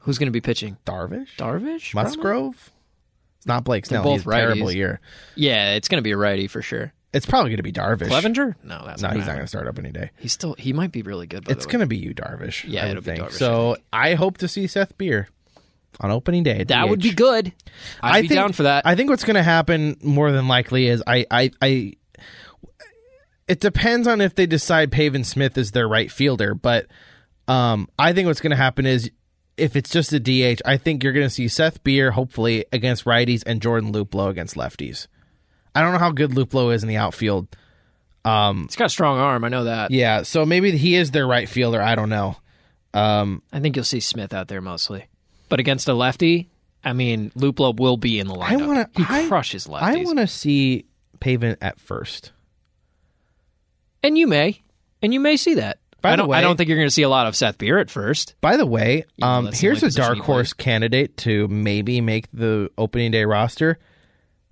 [0.00, 0.76] Who's going to be pitching?
[0.86, 1.94] Darvish, Darvish?
[1.94, 2.70] Musgrove.
[3.36, 4.02] It's not Blake Snell.
[4.02, 5.00] both He's a terrible year.
[5.36, 6.92] Yeah, it's going to be a righty for sure.
[7.12, 8.08] It's probably going to be Darvish.
[8.08, 8.56] Clevenger?
[8.62, 10.10] No, that's No, not he's not going to start opening day.
[10.18, 11.44] He's still he might be really good.
[11.44, 12.64] By It's going to be Yu, Darvish.
[12.66, 13.20] Yeah, I it'll be think.
[13.20, 15.28] Darvish, I So I hope to see Seth Beer
[16.00, 16.60] on opening day.
[16.60, 17.52] at that would be good.
[18.02, 18.86] I'd I be think, down for that.
[18.86, 21.92] I think what's going to happen more than likely is I, I, I.
[23.48, 26.86] It depends on if they decide Pavin Smith is their right fielder, but
[27.48, 29.10] um, I think what's going to happen is
[29.56, 33.04] if it's just a DH, I think you're going to see Seth Beer hopefully against
[33.04, 35.08] righties and Jordan Luplow against lefties.
[35.74, 37.48] I don't know how good Luplow is in the outfield.
[38.66, 39.44] He's got a strong arm.
[39.44, 39.90] I know that.
[39.90, 41.80] Yeah, so maybe he is their right fielder.
[41.80, 42.36] I don't know.
[42.92, 45.06] Um, I think you'll see Smith out there mostly,
[45.48, 46.50] but against a lefty,
[46.84, 48.62] I mean, Luplow will be in the lineup.
[48.62, 49.04] I want to.
[49.04, 50.86] He crushes lefties, I want to see
[51.20, 52.32] Pavin at first.
[54.02, 54.60] And you may,
[55.02, 55.78] and you may see that.
[56.00, 56.28] By I don't.
[56.28, 58.36] way- I don't think you're going to see a lot of Seth Beer at first.
[58.40, 62.70] By the way, um, here's only a dark he horse candidate to maybe make the
[62.78, 63.78] opening day roster.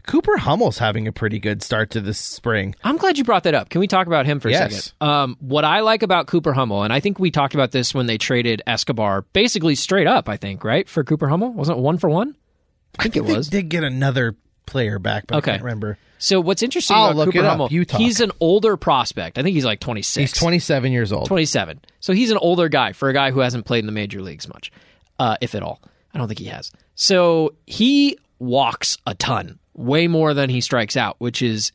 [0.07, 2.77] Cooper Hummel's having a pretty good start to this spring.
[2.85, 3.71] I'm glad you brought that up.
[3.71, 4.93] Can we talk about him for a Yes.
[4.93, 5.09] second?
[5.09, 8.07] Um, what I like about Cooper Hummel, and I think we talked about this when
[8.07, 10.29] they traded Escobar, basically straight up.
[10.29, 12.37] I think right for Cooper Hummel wasn't it one for one?
[12.99, 13.49] I think it They was.
[13.49, 15.51] did get another player back, but Okay.
[15.53, 15.99] I can't remember.
[16.19, 17.47] So what's interesting I'll about Cooper.
[17.47, 17.69] Hummel?
[17.71, 18.01] You talk.
[18.01, 19.39] He's an older prospect.
[19.39, 20.33] I think he's like 26.
[20.33, 21.27] He's 27 years old.
[21.27, 21.81] 27.
[22.01, 24.49] So he's an older guy for a guy who hasn't played in the major leagues
[24.49, 24.73] much,
[25.19, 25.83] uh, if at all.
[26.15, 26.73] I don't think he has.
[26.95, 31.73] So he walks a ton, way more than he strikes out, which is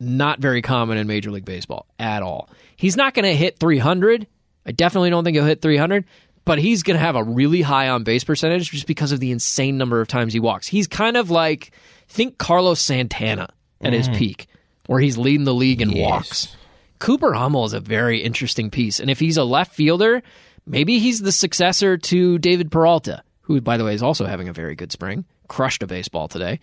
[0.00, 2.48] not very common in Major League Baseball at all.
[2.76, 4.26] He's not going to hit 300.
[4.66, 6.04] I definitely don't think he'll hit 300,
[6.44, 9.30] but he's going to have a really high on base percentage just because of the
[9.30, 10.66] insane number of times he walks.
[10.66, 11.72] He's kind of like,
[12.08, 13.48] think Carlos Santana
[13.82, 14.46] at his peak,
[14.86, 16.10] where he's leading the league in Yes.
[16.10, 16.56] walks.
[16.98, 19.00] Cooper Hummel is a very interesting piece.
[19.00, 20.22] And if he's a left fielder,
[20.66, 24.52] maybe he's the successor to David Peralta, who, by the way, is also having a
[24.52, 25.24] very good spring.
[25.48, 26.60] Crushed a baseball today.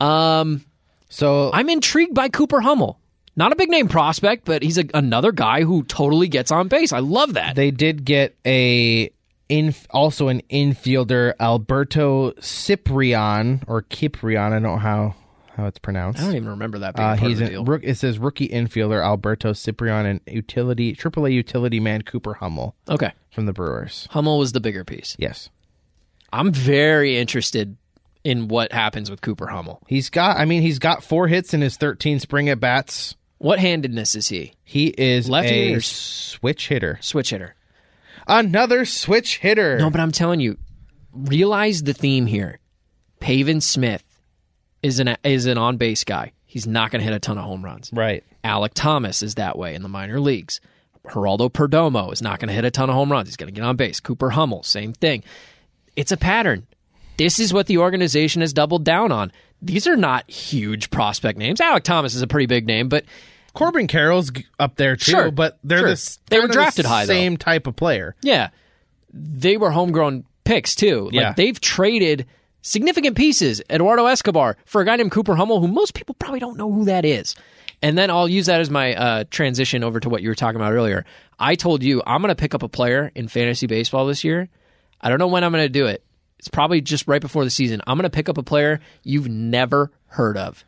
[0.00, 0.64] Um,
[1.08, 2.98] So I'm intrigued by Cooper Hummel.
[3.36, 6.92] Not a big name prospect, but he's a, another guy who totally gets on base.
[6.92, 7.54] I love that.
[7.54, 9.10] they did get a
[9.48, 14.40] in also an infielder Alberto Ciprian or Kiprian.
[14.40, 15.14] I don't know how
[15.56, 16.20] how it's pronounced.
[16.20, 17.64] I don't even remember that being Uh, he's of a, deal.
[17.64, 23.12] rook, it says rookie infielder Alberto Ciprian and utility AAA utility man Cooper Hummel okay.
[23.32, 24.06] from the Brewers.
[24.10, 25.16] Hummel was the bigger piece.
[25.18, 25.48] Yes,
[26.32, 27.76] I'm very interested
[28.22, 29.82] in what happens with Cooper Hummel.
[29.86, 30.36] he's got.
[30.36, 33.14] I mean, he's got four hits in his 13 spring at bats.
[33.38, 34.54] What handedness is he?
[34.64, 36.98] He is Lefty a switch hitter.
[37.00, 37.54] Switch hitter.
[38.26, 39.78] Another switch hitter.
[39.78, 40.58] No, but I'm telling you,
[41.12, 42.58] realize the theme here.
[43.20, 44.02] Pavin Smith
[44.86, 46.32] is an is an on base guy.
[46.46, 47.90] He's not going to hit a ton of home runs.
[47.92, 48.24] Right.
[48.44, 50.60] Alek Thomas is that way in the minor leagues.
[51.06, 53.28] Geraldo Perdomo is not going to hit a ton of home runs.
[53.28, 54.00] He's going to get on base.
[54.00, 55.22] Cooper Hummel, same thing.
[55.96, 56.66] It's a pattern.
[57.16, 59.32] This is what the organization has doubled down on.
[59.62, 61.60] These are not huge prospect names.
[61.60, 63.04] Alek Thomas is a pretty big name, but
[63.54, 65.88] Corbin Carroll's up there too, Sure, but they're sure.
[65.88, 66.18] this.
[66.28, 67.12] They were drafted the high, though.
[67.12, 68.14] Same type of player.
[68.22, 68.50] Yeah.
[69.12, 71.08] They were homegrown picks too.
[71.12, 71.28] Yeah.
[71.28, 72.26] Like they've traded
[72.66, 76.56] significant pieces, Eduardo Escobar, for a guy named Cooper Hummel, who most people probably don't
[76.56, 77.34] know who that is.
[77.82, 80.56] And then I'll use that as my uh, transition over to what you were talking
[80.56, 81.04] about earlier.
[81.38, 84.48] I told you I'm going to pick up a player in fantasy baseball this year.
[85.00, 86.02] I don't know when I'm going to do it.
[86.38, 87.82] It's probably just right before the season.
[87.86, 90.64] I'm going to pick up a player you've never heard of,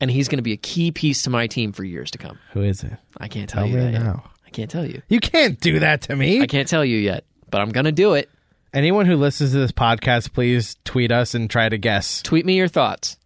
[0.00, 2.38] and he's going to be a key piece to my team for years to come.
[2.52, 2.92] Who is it?
[3.18, 4.02] I can't tell, Tell you that yet.
[4.02, 4.30] now.
[4.46, 5.02] I can't tell you.
[5.08, 6.40] You can't do that to me.
[6.40, 8.28] I can't tell you yet, but I'm going to do it.
[8.74, 12.20] Anyone who listens to this podcast, please tweet us and try to guess.
[12.22, 13.16] Tweet me your thoughts.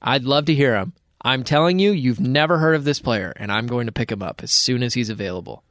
[0.00, 0.94] I'd love to hear them.
[1.20, 4.22] I'm telling you, you've never heard of this player, and I'm going to pick him
[4.22, 5.62] up as soon as he's available.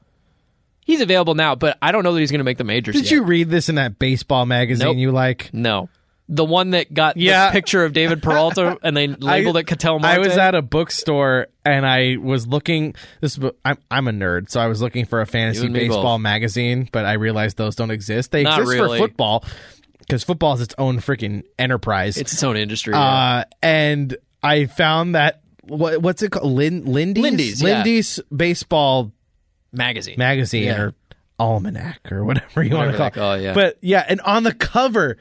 [0.86, 2.94] He's available now, but I don't know that he's going to make the majors.
[2.94, 3.12] Did yet.
[3.12, 4.98] you read this in that baseball magazine Nope.
[4.98, 5.50] you like?
[5.52, 5.90] No.
[6.30, 7.48] The one that got Yeah.
[7.48, 10.16] the picture of David Peralta and they labeled I- it Ketel Marte.
[10.16, 12.96] I was at a bookstore and I was looking.
[13.22, 15.80] This I'm I'm a nerd, so I was looking for a fantasy You and me
[15.88, 16.22] baseball both.
[16.22, 18.32] magazine, but I realized those don't exist.
[18.32, 18.98] They Not exist really.
[19.00, 19.46] for football
[20.00, 22.18] because football is its own freaking enterprise.
[22.18, 22.94] It's its own industry.
[22.94, 23.00] yeah.
[23.02, 26.52] uh, and I found that what what's it called?
[26.52, 27.74] Lin, Lindy's Lindy's, yeah.
[27.76, 29.12] Lindy's baseball
[29.72, 30.16] magazine.
[30.18, 30.82] magazine Yeah.
[30.82, 30.94] or
[31.40, 33.54] almanac or whatever you want to call it, yeah.
[33.54, 35.18] But yeah, and on the cover,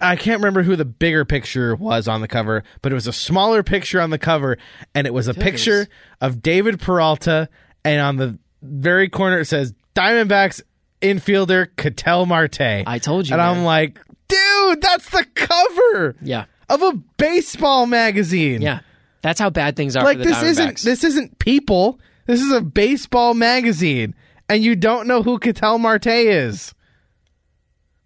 [0.00, 3.12] I can't remember who the bigger picture was on the cover, but it was a
[3.12, 4.56] smaller picture on the cover,
[4.94, 5.88] and it was a picture
[6.20, 7.48] of David Peralta,
[7.84, 10.62] and on the very corner it says Diamondbacks
[11.02, 12.60] infielder Ketel Marte.
[12.60, 16.46] I told you, and I'm like, dude, that's the cover yeah.
[16.68, 18.62] of a baseball magazine.
[18.62, 18.80] Yeah.
[19.20, 21.98] That's how bad things are like for the this isn't this isn't people.
[22.26, 24.14] This is a baseball magazine,
[24.48, 26.74] and you don't know who Cattell Marte is.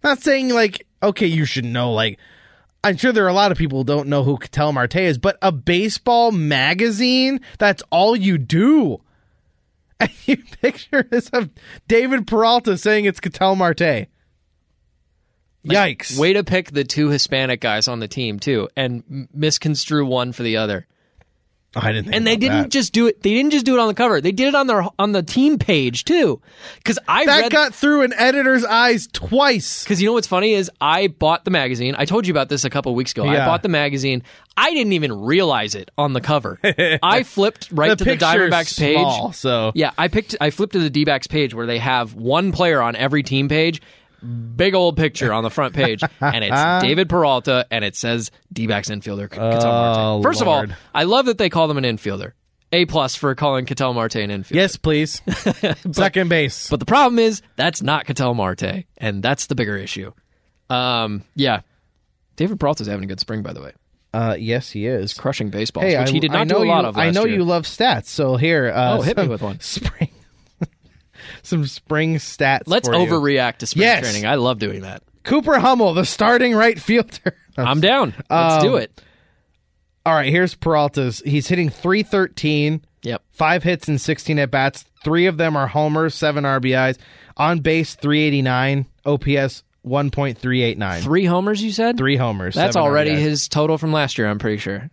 [0.03, 1.93] Not saying like okay, you should know.
[1.93, 2.19] Like
[2.83, 5.17] I'm sure there are a lot of people who don't know who Ketel Marte is,
[5.17, 9.01] but a baseball magazine that's all you do.
[10.01, 11.49] And you picture this of
[11.89, 14.07] David Peralta saying it's Ketel Marte.
[15.65, 16.17] Yikes!
[16.17, 20.43] Way to pick the two Hispanic guys on the team too, and misconstrue one for
[20.43, 20.87] the other.
[21.75, 22.05] Oh, I didn't.
[22.05, 22.69] Think And they didn't that.
[22.71, 23.21] just do it.
[23.21, 24.21] They didn't just do it on the cover.
[24.21, 26.41] They did it on their on the team page too.
[26.77, 29.83] Because I That read got through an editor's eyes twice.
[29.83, 31.93] Because you know what's funny is I bought the magazine.
[31.97, 33.23] I told you about this a couple weeks ago.
[33.23, 34.23] I bought the magazine.
[34.57, 36.59] I didn't even realize it on the cover.
[37.03, 38.95] I flipped right to the Diamondbacks page.
[38.97, 40.35] small, so Yeah, I picked.
[40.41, 43.79] I flipped to the D-backs page where they have one player on every team page.
[44.55, 48.89] Big old picture on the front page, and it's David Peralta, and it says D-backs
[48.89, 50.23] infielder Oh, Marte.
[50.23, 52.33] First of all, I love that they call them an infielder.
[52.71, 54.51] A plus for calling Ketel Marte an infielder.
[54.55, 55.21] Yes, please.
[55.91, 56.69] Second base.
[56.69, 60.11] But the problem is that's not Ketel Marte, and that's the bigger issue.
[60.69, 61.61] Um, yeah,
[62.35, 63.71] David Peralta's having a good spring, by the way,
[64.13, 65.13] Uh, yes, he is.
[65.15, 66.97] crushing baseballs, Hey, which I, he did not know do a lot you, of.
[66.97, 67.37] I know year.
[67.37, 68.69] you love stats, so here.
[68.69, 69.59] Uh, Oh, hit me with one.
[69.61, 70.09] Spring.
[71.43, 72.63] Some spring stats.
[72.67, 73.05] Let's for you.
[73.05, 74.01] overreact to spring Yes.
[74.01, 74.25] training.
[74.25, 75.03] I love doing that.
[75.23, 77.35] Cooper Hummel, the starting right fielder.
[77.57, 78.13] I'm down.
[78.29, 79.01] Let's Um, do it.
[80.05, 81.21] All right, here's Peralta's.
[81.25, 83.21] He's hitting 313, Yep.
[83.31, 84.85] five hits and 16 at bats.
[85.03, 86.97] Three of them are homers, seven RBIs.
[87.37, 88.85] On base, 389.
[89.05, 91.01] OPS, 1.389.
[91.01, 91.97] Three homers, you said?
[91.97, 92.55] Three homers.
[92.55, 93.19] That's already RBIs.
[93.19, 94.27] his total from last year.
[94.29, 94.89] I'm pretty sure.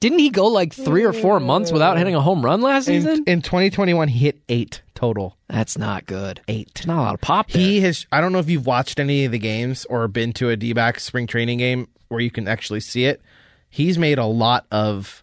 [0.00, 3.02] Didn't he go like three or four months without hitting a home run last In,
[3.02, 3.24] season?
[3.26, 5.36] in 2021, he hit eight total.
[5.48, 6.40] That's not good.
[6.48, 6.86] Eight.
[6.86, 7.60] Not a lot of pop there.
[7.60, 8.06] He has.
[8.10, 11.00] I don't know if you've watched any of the games or been to a D-back
[11.00, 13.20] spring training game where you can actually see it.
[13.68, 15.22] He's made a lot of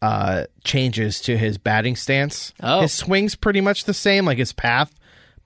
[0.00, 2.54] uh, changes to his batting stance.
[2.62, 2.80] Oh.
[2.80, 4.94] His swing's pretty much the same, like his path,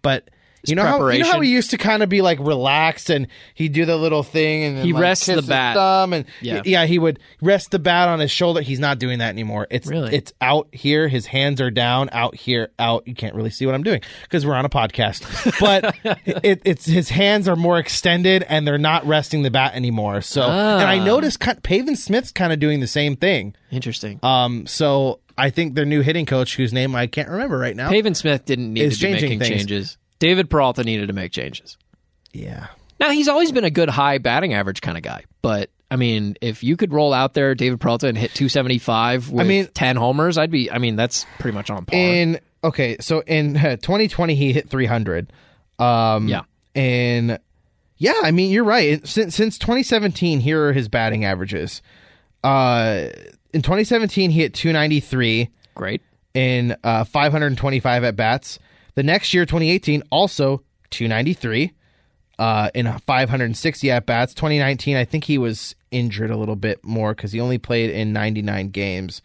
[0.02, 0.30] but.
[0.66, 3.28] You know, how, you know how he used to kind of be like relaxed and
[3.54, 5.74] he'd do the little thing and He like, rests the bat.
[5.74, 6.60] thumb and Yeah.
[6.64, 8.60] yeah, he would rest the bat on his shoulder.
[8.60, 9.66] He's not doing that anymore.
[9.70, 10.14] It's Really?
[10.14, 11.08] it's out here.
[11.08, 12.10] His hands are down.
[12.12, 12.68] Out here.
[12.78, 13.08] Out.
[13.08, 15.24] You can't really see what I'm doing because we're on a podcast.
[15.60, 15.94] But
[16.44, 20.20] it, it's his hands are more extended and they're not resting the bat anymore.
[20.20, 21.04] So and I Ah.
[21.04, 23.54] noticed kind- Pavin Smith's kind of doing the same thing.
[23.70, 24.20] Interesting.
[24.22, 24.66] Um.
[24.66, 27.88] So I think their new hitting coach, whose name I can't remember right now.
[27.88, 29.48] Pavin Smith didn't need Is to be making things.
[29.48, 29.96] changes.
[30.20, 31.76] David Peralta needed to make changes.
[32.32, 32.68] yeah.
[33.00, 36.36] Now he's always been a good high batting average kind of guy, but I mean,
[36.42, 40.36] if you could roll out there David Peralta and hit 275 with mean- 10 homers,
[40.38, 40.70] I'd be.
[40.70, 41.98] I mean, that's pretty much on par.
[41.98, 45.32] In okay, so in 2020 he hit 300.
[45.78, 46.42] Um, Yeah.
[46.74, 47.38] and
[47.96, 49.04] yeah, I mean you're right.
[49.08, 51.80] Since since 2017, here are his batting averages.
[52.44, 53.08] Uh,
[53.54, 56.02] in 2017 he hit 293 Great.
[56.34, 58.58] in uh, 525 at bats.
[59.00, 61.72] The next year, 2018, also 293
[62.38, 64.34] uh, in 560 at bats.
[64.34, 68.12] 2019, I think he was injured a little bit more because he only played in
[68.12, 69.22] 99 games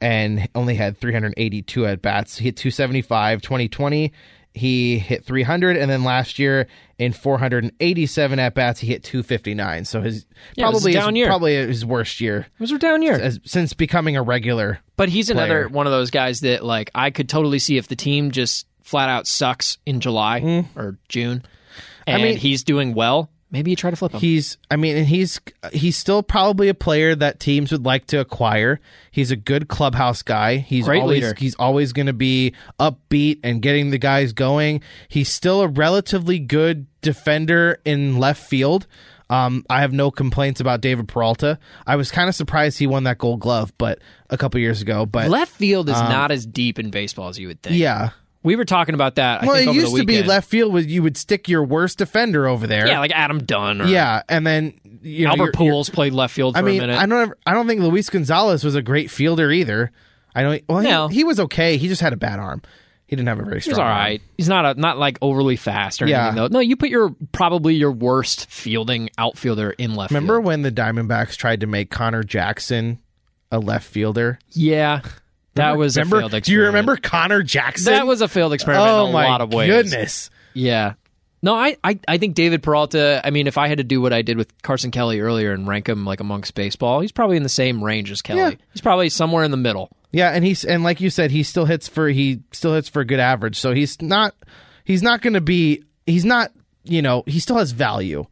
[0.00, 2.38] and only had 382 at bats.
[2.38, 3.40] He hit 275.
[3.40, 4.12] 2020,
[4.52, 6.66] he hit 300, and then last year
[6.98, 9.84] in 487 at bats, he hit 259.
[9.84, 11.26] So his Yeah, it was a probably down his, year.
[11.28, 13.14] probably his worst year It was a down year.
[13.14, 14.80] as, since becoming a regular.
[14.96, 17.94] But he's another one of those guys that, like, I could totally see if the
[17.94, 21.42] team just flat out sucks in July or June
[22.06, 22.24] and Mm.
[22.24, 24.20] mean- he's doing well, maybe you try to flip him.
[24.20, 25.40] He's, I mean, and he's
[25.72, 28.78] he's still probably a player that teams would like to acquire.
[29.10, 30.58] He's a good clubhouse guy.
[30.58, 31.34] He's Great always leader.
[31.38, 34.82] he's always going to be upbeat and getting the guys going.
[35.08, 38.86] He's still a relatively good defender in left field.
[39.30, 41.58] Um, I have no complaints about David Peralta.
[41.86, 45.06] I was kind of surprised he won that Gold Glove, but a couple years ago.
[45.06, 47.76] But Left field is not as deep in baseball as you would think.
[47.76, 48.10] yeah,
[48.44, 49.42] We were talking about that.
[49.42, 51.98] I well, think it used to be left field with you would stick your worst
[51.98, 52.86] defender over there.
[52.86, 56.32] Yeah, like Adam Dunn or yeah, and then you know, Albert you're- you're- played left
[56.34, 56.98] field for I mean, a minute.
[57.00, 57.20] I don't.
[57.22, 59.90] ever- I don't think Luis Gonzalez was a great fielder either.
[60.34, 60.62] I don't.
[60.68, 61.08] Well, he, No.
[61.08, 61.76] he was okay.
[61.78, 62.62] He just had a bad arm.
[63.06, 63.72] He didn't have a very strong.
[63.74, 63.96] He's all arm.
[63.96, 64.22] right.
[64.36, 66.22] He's not a, not like overly fast or Yeah.
[66.28, 66.48] anything though.
[66.48, 70.44] No, you put your probably your worst fielding outfielder in left Remember field.
[70.46, 72.98] when the Diamondbacks tried to make Conor Jackson
[73.52, 74.38] a left fielder?
[74.52, 75.02] Yeah,
[75.54, 76.44] that was remember, a failed experiment.
[76.44, 77.92] Do you remember Conor Jackson?
[77.92, 79.68] That was a failed experiment oh in a my lot of ways.
[79.68, 80.30] goodness.
[80.52, 80.94] Yeah.
[81.42, 84.14] No, I, I, I think David Peralta, I mean, if I had to do what
[84.14, 87.42] I did with Carson Kelly earlier and rank him like amongst baseball, he's probably in
[87.42, 88.40] the same range as Kelly.
[88.40, 88.50] Yeah.
[88.72, 89.90] He's probably somewhere in the middle.
[90.10, 93.00] Yeah, and he's and like you said, he still hits for he still hits for
[93.00, 93.58] a good average.
[93.58, 94.34] So he's not
[94.84, 96.52] he's not going to be he's not
[96.84, 98.24] you know he still has value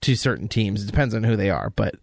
[0.00, 0.82] to certain teams.
[0.82, 1.94] It depends on who they are, but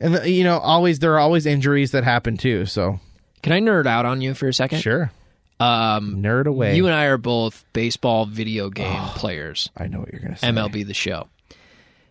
[0.00, 2.64] and the, you know always there are always injuries that happen too.
[2.64, 3.00] So
[3.44, 4.80] Can I nerd out on you for a second?
[4.80, 5.12] sure,
[5.60, 6.76] Um, nerd away.
[6.76, 9.68] you and I are both baseball video game players.
[9.76, 10.46] I know what you're going to say.
[10.48, 11.28] MLB the show.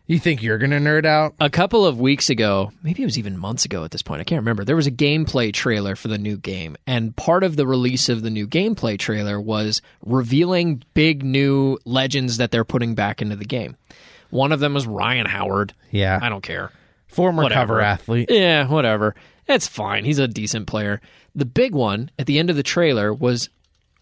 [0.05, 1.33] You think you're going to nerd out?
[1.39, 4.25] A couple of weeks ago, maybe it was even months ago at this point, I
[4.25, 4.63] can't remember.
[4.63, 8.21] There was a gameplay trailer for the new game, and part of the release of
[8.21, 13.45] the new gameplay trailer was revealing big new legends that they're putting back into the
[13.45, 13.75] game.
[14.29, 15.73] One of them was Ryan Howard.
[15.89, 16.69] Yeah, I don't care.
[17.07, 17.61] former whatever.
[17.73, 18.29] cover athlete.
[18.29, 19.15] Yeah, whatever.
[19.47, 20.05] It's fine.
[20.05, 21.01] He's a decent player.
[21.35, 23.49] The big one at the end of the trailer was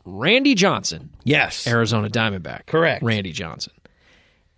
[0.05, 2.65] Randy Johnson, Yes, Arizona Diamondback.
[2.65, 3.03] Correct.
[3.03, 3.73] Randy Johnson.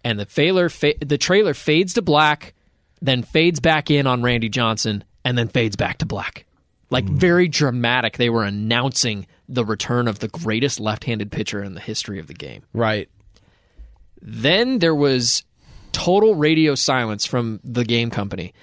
[0.03, 2.53] And the trailer, fa- the trailer fades to black,
[3.01, 6.45] then fades back in on Randy Johnson, and then fades back to black.
[6.89, 7.15] Like hmm.
[7.15, 8.17] very dramatic.
[8.17, 12.33] They were announcing the return of the greatest left-handed pitcher in the history of the
[12.33, 12.63] game.
[12.73, 13.09] right.
[14.25, 15.43] Then there was
[15.91, 18.53] total radio silence from the game company,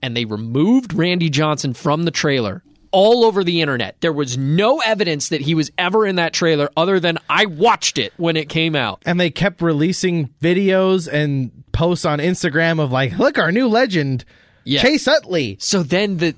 [0.00, 2.62] and they removed Randy Johnson from the trailer
[2.92, 4.00] all over the internet.
[4.00, 7.98] There was no evidence that he was ever in that trailer other than I watched
[7.98, 9.02] it when it came out.
[9.04, 14.24] And they kept releasing videos and posts on Instagram of like, look, our new legend,
[14.64, 14.82] Yes.
[14.82, 15.56] Chase Utley.
[15.58, 16.36] So then the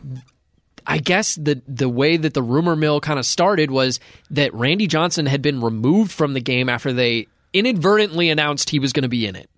[0.86, 4.00] I guess the the way that the rumor mill kind of started was
[4.30, 8.92] that Randy Johnson had been removed from the game after they inadvertently announced he was
[8.92, 9.48] going to be in it.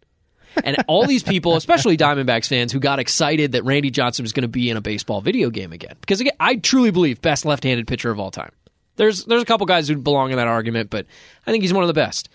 [0.65, 4.43] And all these people, especially Diamondbacks fans, who got excited that Randy Johnson was going
[4.43, 5.97] to be in a baseball video game again.
[6.01, 8.53] Because again, I truly believe best left-handed pitcher of all time.
[8.97, 11.07] There's there's a couple guys who belong in that argument, but
[11.47, 12.29] I think he's one of the best.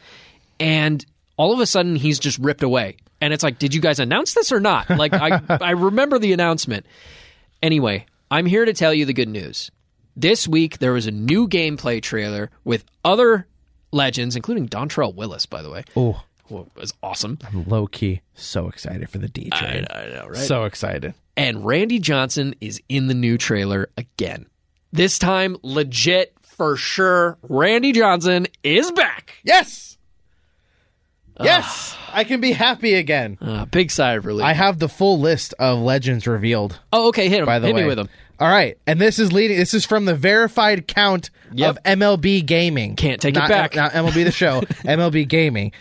[0.59, 1.03] And
[1.37, 2.97] all of a sudden, he's just ripped away.
[3.19, 4.89] And it's like, did you guys announce this or not?
[4.89, 6.85] Like, I I remember the announcement.
[7.63, 9.71] Anyway, I'm here to tell you the good news.
[10.15, 13.47] This week there was a new gameplay trailer with other
[13.91, 15.83] legends, including Dontrelle Willis, by the way.
[15.95, 17.39] Oh, was awesome.
[17.47, 19.85] I'm low key, so excited for the D train.
[19.89, 20.37] I know, right?
[20.37, 21.13] So excited.
[21.37, 24.45] and Randy Johnson is in the new trailer again.
[24.91, 27.37] This time, legit for sure.
[27.43, 29.35] Randy Johnson is back.
[29.43, 29.97] Yes.
[31.41, 33.37] Yes, I can be happy again.
[33.41, 34.43] Uh, big sigh of relief.
[34.45, 36.79] I have the full list of legends revealed.
[36.93, 37.29] oh, okay.
[37.29, 37.45] Hit him.
[37.47, 38.09] By the Hit way, me with him.
[38.39, 39.57] All right, and this is leading.
[39.57, 41.77] This is from the verified count Yep.
[41.77, 42.95] of MLB Gaming.
[42.95, 43.75] Can't take it back.
[43.75, 44.61] Not MLB the show.
[44.85, 45.71] MLB Gaming.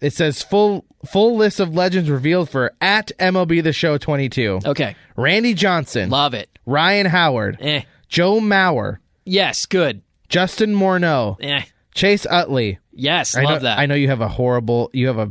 [0.00, 4.60] It says full full list of legends revealed for at MLB the show twenty two.
[4.64, 4.96] Okay.
[5.16, 6.48] Randy Johnson, Love it.
[6.66, 7.82] Ryan Howard, Eh.
[8.08, 9.66] Joe Mauer, Yes.
[9.66, 10.02] Good.
[10.28, 11.62] Justin Morneau, Eh.
[11.94, 12.78] Chase Utley.
[12.92, 13.36] Yes.
[13.36, 13.78] I love know, that.
[13.78, 15.30] I know you have a horrible, you have a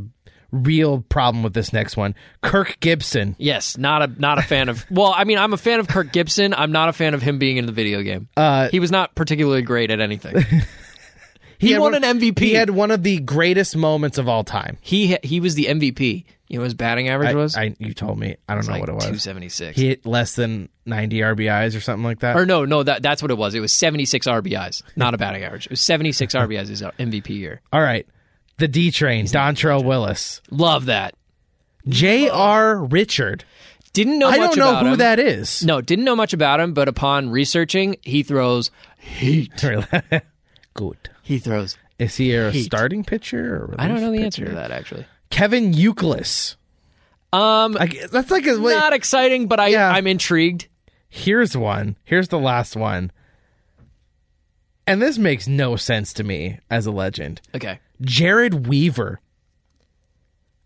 [0.52, 2.14] real problem with this next one.
[2.42, 3.34] Kirk Gibson.
[3.38, 4.84] Yes, not a not a fan of.
[4.90, 6.54] Well, I mean, I'm a fan of Kirk Gibson.
[6.54, 8.28] I'm not a fan of him being in the video game.
[8.36, 10.36] Uh, he was not particularly great at anything.
[11.64, 12.38] he had won one- an MVP.
[12.38, 14.78] He had one of the greatest moments of all time.
[14.80, 16.24] he he was the MVP.
[16.48, 17.56] You know what his batting average I, was?
[17.56, 18.36] I, you told me.
[18.48, 19.04] I don't know like what it was.
[19.04, 19.76] 276.
[19.76, 22.36] He hit less than 90 RBIs or something like that.
[22.36, 23.54] or no, no, that that's what it was.
[23.54, 25.66] It was 76 RBIs, not a batting average.
[25.66, 27.60] It was 76 RBIs his uh, MVP year.
[27.72, 28.06] All right.
[28.58, 30.40] The D train, Dontrelle Willis.
[30.50, 31.14] Love that.
[31.88, 32.84] J.R.
[32.84, 33.44] Richard.
[33.92, 34.98] Didn't know I don't know who him.
[34.98, 35.64] that is.
[35.64, 39.52] No, didn't know much about him, but upon researching, he throws heat.
[40.74, 41.10] Good.
[41.24, 41.76] He throws.
[41.98, 42.64] Is he a Heat.
[42.64, 43.56] starting pitcher?
[43.56, 45.06] Or I don't know the relief answer to that actually.
[45.30, 46.54] Kevin Youkilis.
[47.32, 48.60] Um, I, that's like a.
[48.60, 49.90] Wait, not exciting, but I Yeah.
[49.90, 50.68] I'm intrigued.
[51.08, 51.96] here's one.
[52.04, 53.10] Here's the last one.
[54.86, 57.40] And this makes no sense to me as a legend.
[57.54, 57.80] Okay.
[58.02, 59.20] Jered Weaver.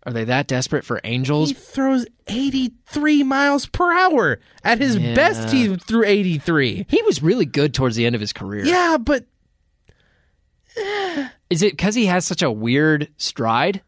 [0.03, 1.49] Are they that desperate for angels?
[1.49, 4.39] He throws 83 miles per hour.
[4.63, 5.13] At his Yeah.
[5.13, 6.85] best, he threw 83.
[6.89, 8.65] He was really good towards the end of his career.
[8.65, 9.25] Yeah, but
[11.49, 13.81] Is it because he has such a weird stride?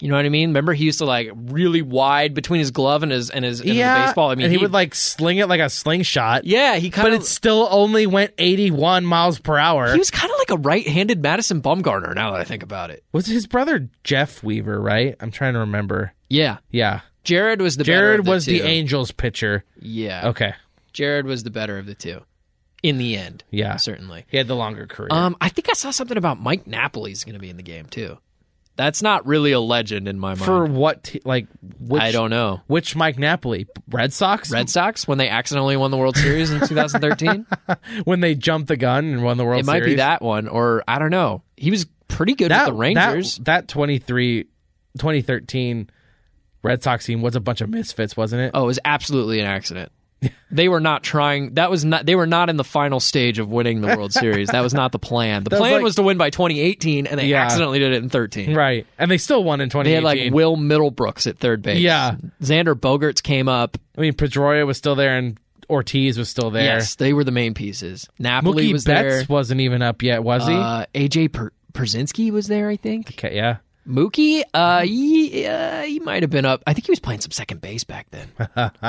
[0.00, 0.50] You know what I mean?
[0.50, 3.70] Remember he used to like really wide between his glove and his and his, and
[3.70, 4.30] his baseball.
[4.30, 6.44] I mean, and he, would like sling it like a slingshot.
[6.44, 9.92] yeah, he kind of, but it still only went 81 miles per hour.
[9.92, 12.14] he was kind of like a right-handed Madison Bumgarner.
[12.14, 15.14] Now that I think about it, was his brother Jeff Weaver, right?
[15.20, 16.12] I'm trying to remember.
[16.28, 17.00] yeah, Yeah.
[17.24, 18.60] Jered was the better Jered of the was the.
[18.60, 19.64] Angels pitcher.
[19.80, 20.54] Yeah, Okay.
[20.92, 22.20] Jered was the better of the two
[22.84, 23.42] in the end.
[23.50, 23.76] Yeah.
[23.76, 24.26] certainly.
[24.28, 25.08] He had the longer career.
[25.10, 27.86] Um, I think I saw something about Mike Napoli's going to be in the game
[27.86, 28.18] too.
[28.76, 30.44] That's not really a legend in my mind.
[30.44, 31.14] For what?
[31.24, 31.46] Like,
[31.78, 32.60] which, I don't know.
[32.66, 33.66] Which Mike Napoli?
[33.88, 34.50] Red Sox?
[34.50, 37.46] Red Sox when they accidentally won the World Series in 2013.
[38.04, 39.68] when they jumped the gun and won the World Series.
[39.68, 41.42] it might be that one, or I don't know.
[41.56, 43.36] He was pretty good that with the Rangers.
[43.36, 44.42] That, that 23,
[44.98, 45.88] 2013
[46.62, 48.50] Red Sox team was a bunch of misfits, wasn't it?
[48.54, 49.92] oh, it was absolutely an accident.
[50.50, 51.54] They were not trying.
[51.54, 52.06] That was not.
[52.06, 54.48] They were not in the final stage of winning the World Series.
[54.48, 55.42] That was not the plan.
[55.44, 57.42] The was plan like- was to win by 2018, and they Yeah.
[57.42, 58.54] accidentally did it in 13.
[58.54, 58.86] Right.
[58.98, 59.84] And they still won in 2018.
[59.90, 61.80] They had like Will Middlebrooks at third base.
[61.80, 62.16] Yeah.
[62.42, 63.76] Xander Bogaerts came up.
[63.98, 65.38] I mean, Pedroia was still there and
[65.70, 66.64] Ortiz was still there.
[66.64, 68.08] Yes, they were the main pieces.
[68.18, 69.24] Napoli Mookie was Betts there.
[69.28, 70.54] wasn't even up yet, was he?
[70.54, 71.50] Uh, AJ per-
[72.30, 73.12] was there, I think.
[73.18, 73.56] okay, yeah.
[73.88, 76.62] Mookie, uh, he, uh, he might have been up.
[76.66, 78.28] I think he was playing some second base back then,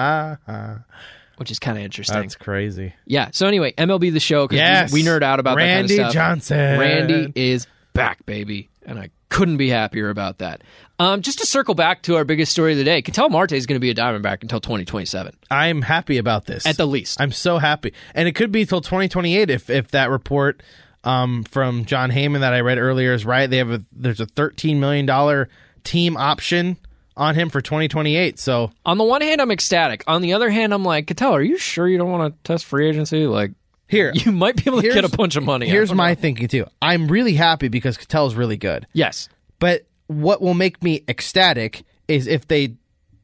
[1.38, 2.22] which is kind of interesting.
[2.22, 2.94] That's crazy.
[3.06, 3.30] yeah.
[3.32, 4.92] So anyway, MLB the show because Yes.
[4.94, 6.14] we, we nerd out about Randy that kind of stuff.
[6.14, 6.80] Johnson.
[6.80, 10.62] Randy is back, baby, and I couldn't be happier about that.
[10.98, 13.66] Um, just to circle back to our biggest story of the day, Ketel Marte is
[13.66, 16.66] going to be a Diamondback until 2027 I'm happy about this.
[16.66, 17.20] at the least.
[17.20, 17.94] I'm so happy.
[18.14, 20.64] And it could be till 2028 if if that report
[21.04, 23.50] um, from Jon Heyman that I read earlier is right.
[23.50, 25.50] They have a there's a 13 million dollar
[25.84, 26.78] team option
[27.18, 28.38] on him for 2028.
[28.40, 30.04] So On the one hand, I'm ecstatic.
[30.08, 32.66] On the other hand, I'm like, Ketel, are you sure you don't want to test
[32.66, 33.26] free agency?
[33.28, 33.52] Like,
[33.88, 35.68] here you might be able to get a bunch of money.
[35.70, 36.20] Here's my it.
[36.20, 36.66] thinking too.
[36.82, 38.86] I'm really happy because Ketel's really good.
[38.94, 39.30] yes.
[39.60, 42.76] But what will make me ecstatic is if they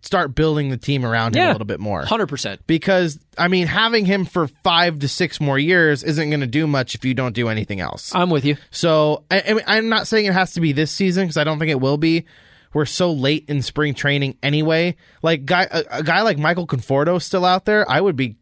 [0.01, 1.51] start building the team around him Yeah.
[1.51, 2.03] a little bit more.
[2.03, 2.65] Hundred percent.
[2.65, 6.65] Because I mean, having him for five to six more years isn't going to do
[6.67, 8.15] much if you don't do anything else.
[8.15, 8.55] I'm with you.
[8.71, 11.43] So I, I mean, I'm not saying it has to be this season because I
[11.43, 12.25] don't think it will be.
[12.73, 14.95] We're so late in spring training anyway.
[15.21, 17.89] Like guy, a, a guy like Michael Conforto is still out there.
[17.89, 18.35] I would be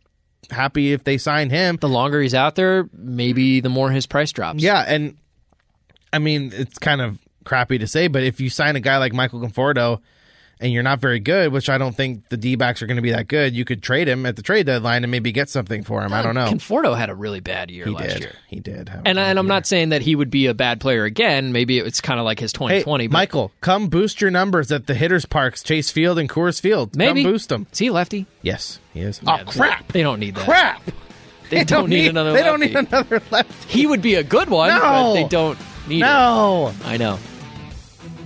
[0.52, 1.78] happy if they sign him.
[1.78, 4.62] The longer he's out there, maybe the more his price drops.
[4.62, 5.18] Yeah, and
[6.14, 9.14] I mean it's kind of crappy to say, but if you sign a guy like
[9.14, 10.02] Michael Conforto
[10.62, 13.02] and you're not very good, which I don't think the D backs are going to
[13.02, 15.84] be that good, you could trade him at the trade deadline and maybe get something
[15.84, 16.12] for him.
[16.14, 16.48] I don't know.
[16.48, 18.20] Conforto had a really bad year He last did.
[18.22, 18.32] year.
[18.48, 18.90] He did.
[18.90, 19.44] And, and I'm year.
[19.44, 21.52] not saying that he would be a bad player again.
[21.54, 23.08] Maybe it's kind of like his Hey, 2020.
[23.08, 26.96] but Michael, come boost your numbers at the hitters' parks, Chase Field and Coors Field.
[26.96, 27.66] maybe come boost them.
[27.72, 28.26] Is he lefty?
[28.42, 29.22] Yes, he is.
[29.24, 29.92] Yeah, oh crap!
[29.94, 30.46] They don't need that.
[30.46, 30.82] Crap!
[31.50, 32.34] They, don't, need, another.
[32.34, 33.64] They don't need another left.
[33.68, 35.14] He would be a good one, but No.
[35.16, 35.58] they don't
[35.88, 36.86] need No, it.
[36.88, 37.18] I know.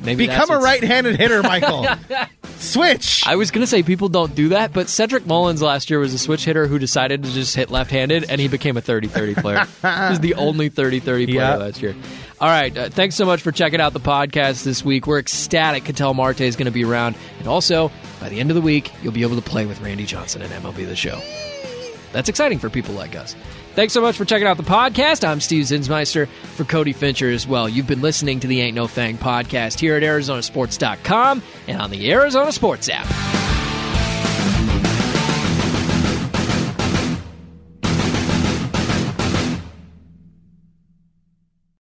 [0.03, 1.87] Maybe become that's a right-handed hitter, Michael.
[2.57, 3.23] Switch.
[3.25, 6.19] I was gonna say people don't do that, but Cedric Mullins last year was a
[6.19, 10.09] switch hitter who decided to just hit left-handed, and he became a 30-30 player.
[10.09, 11.55] He's the only 30-30 player Yeah.
[11.55, 11.95] last year.
[12.39, 15.07] All right, uh, thanks so much for checking out the podcast this week.
[15.07, 18.55] We're ecstatic Ketel Marte is going to be around, and also by the end of
[18.55, 21.19] the week, you'll be able to play with Randy Johnson and MLB The Show.
[22.11, 23.35] That's exciting for people like us.
[23.75, 25.27] Thanks so much for checking out the podcast.
[25.27, 27.67] I'm Steve Zinsmeister for Cody Fincher as well.
[27.67, 32.11] You've been listening to the Ain't No Fang podcast here at ArizonaSports.com and on the
[32.11, 33.07] Arizona Sports app.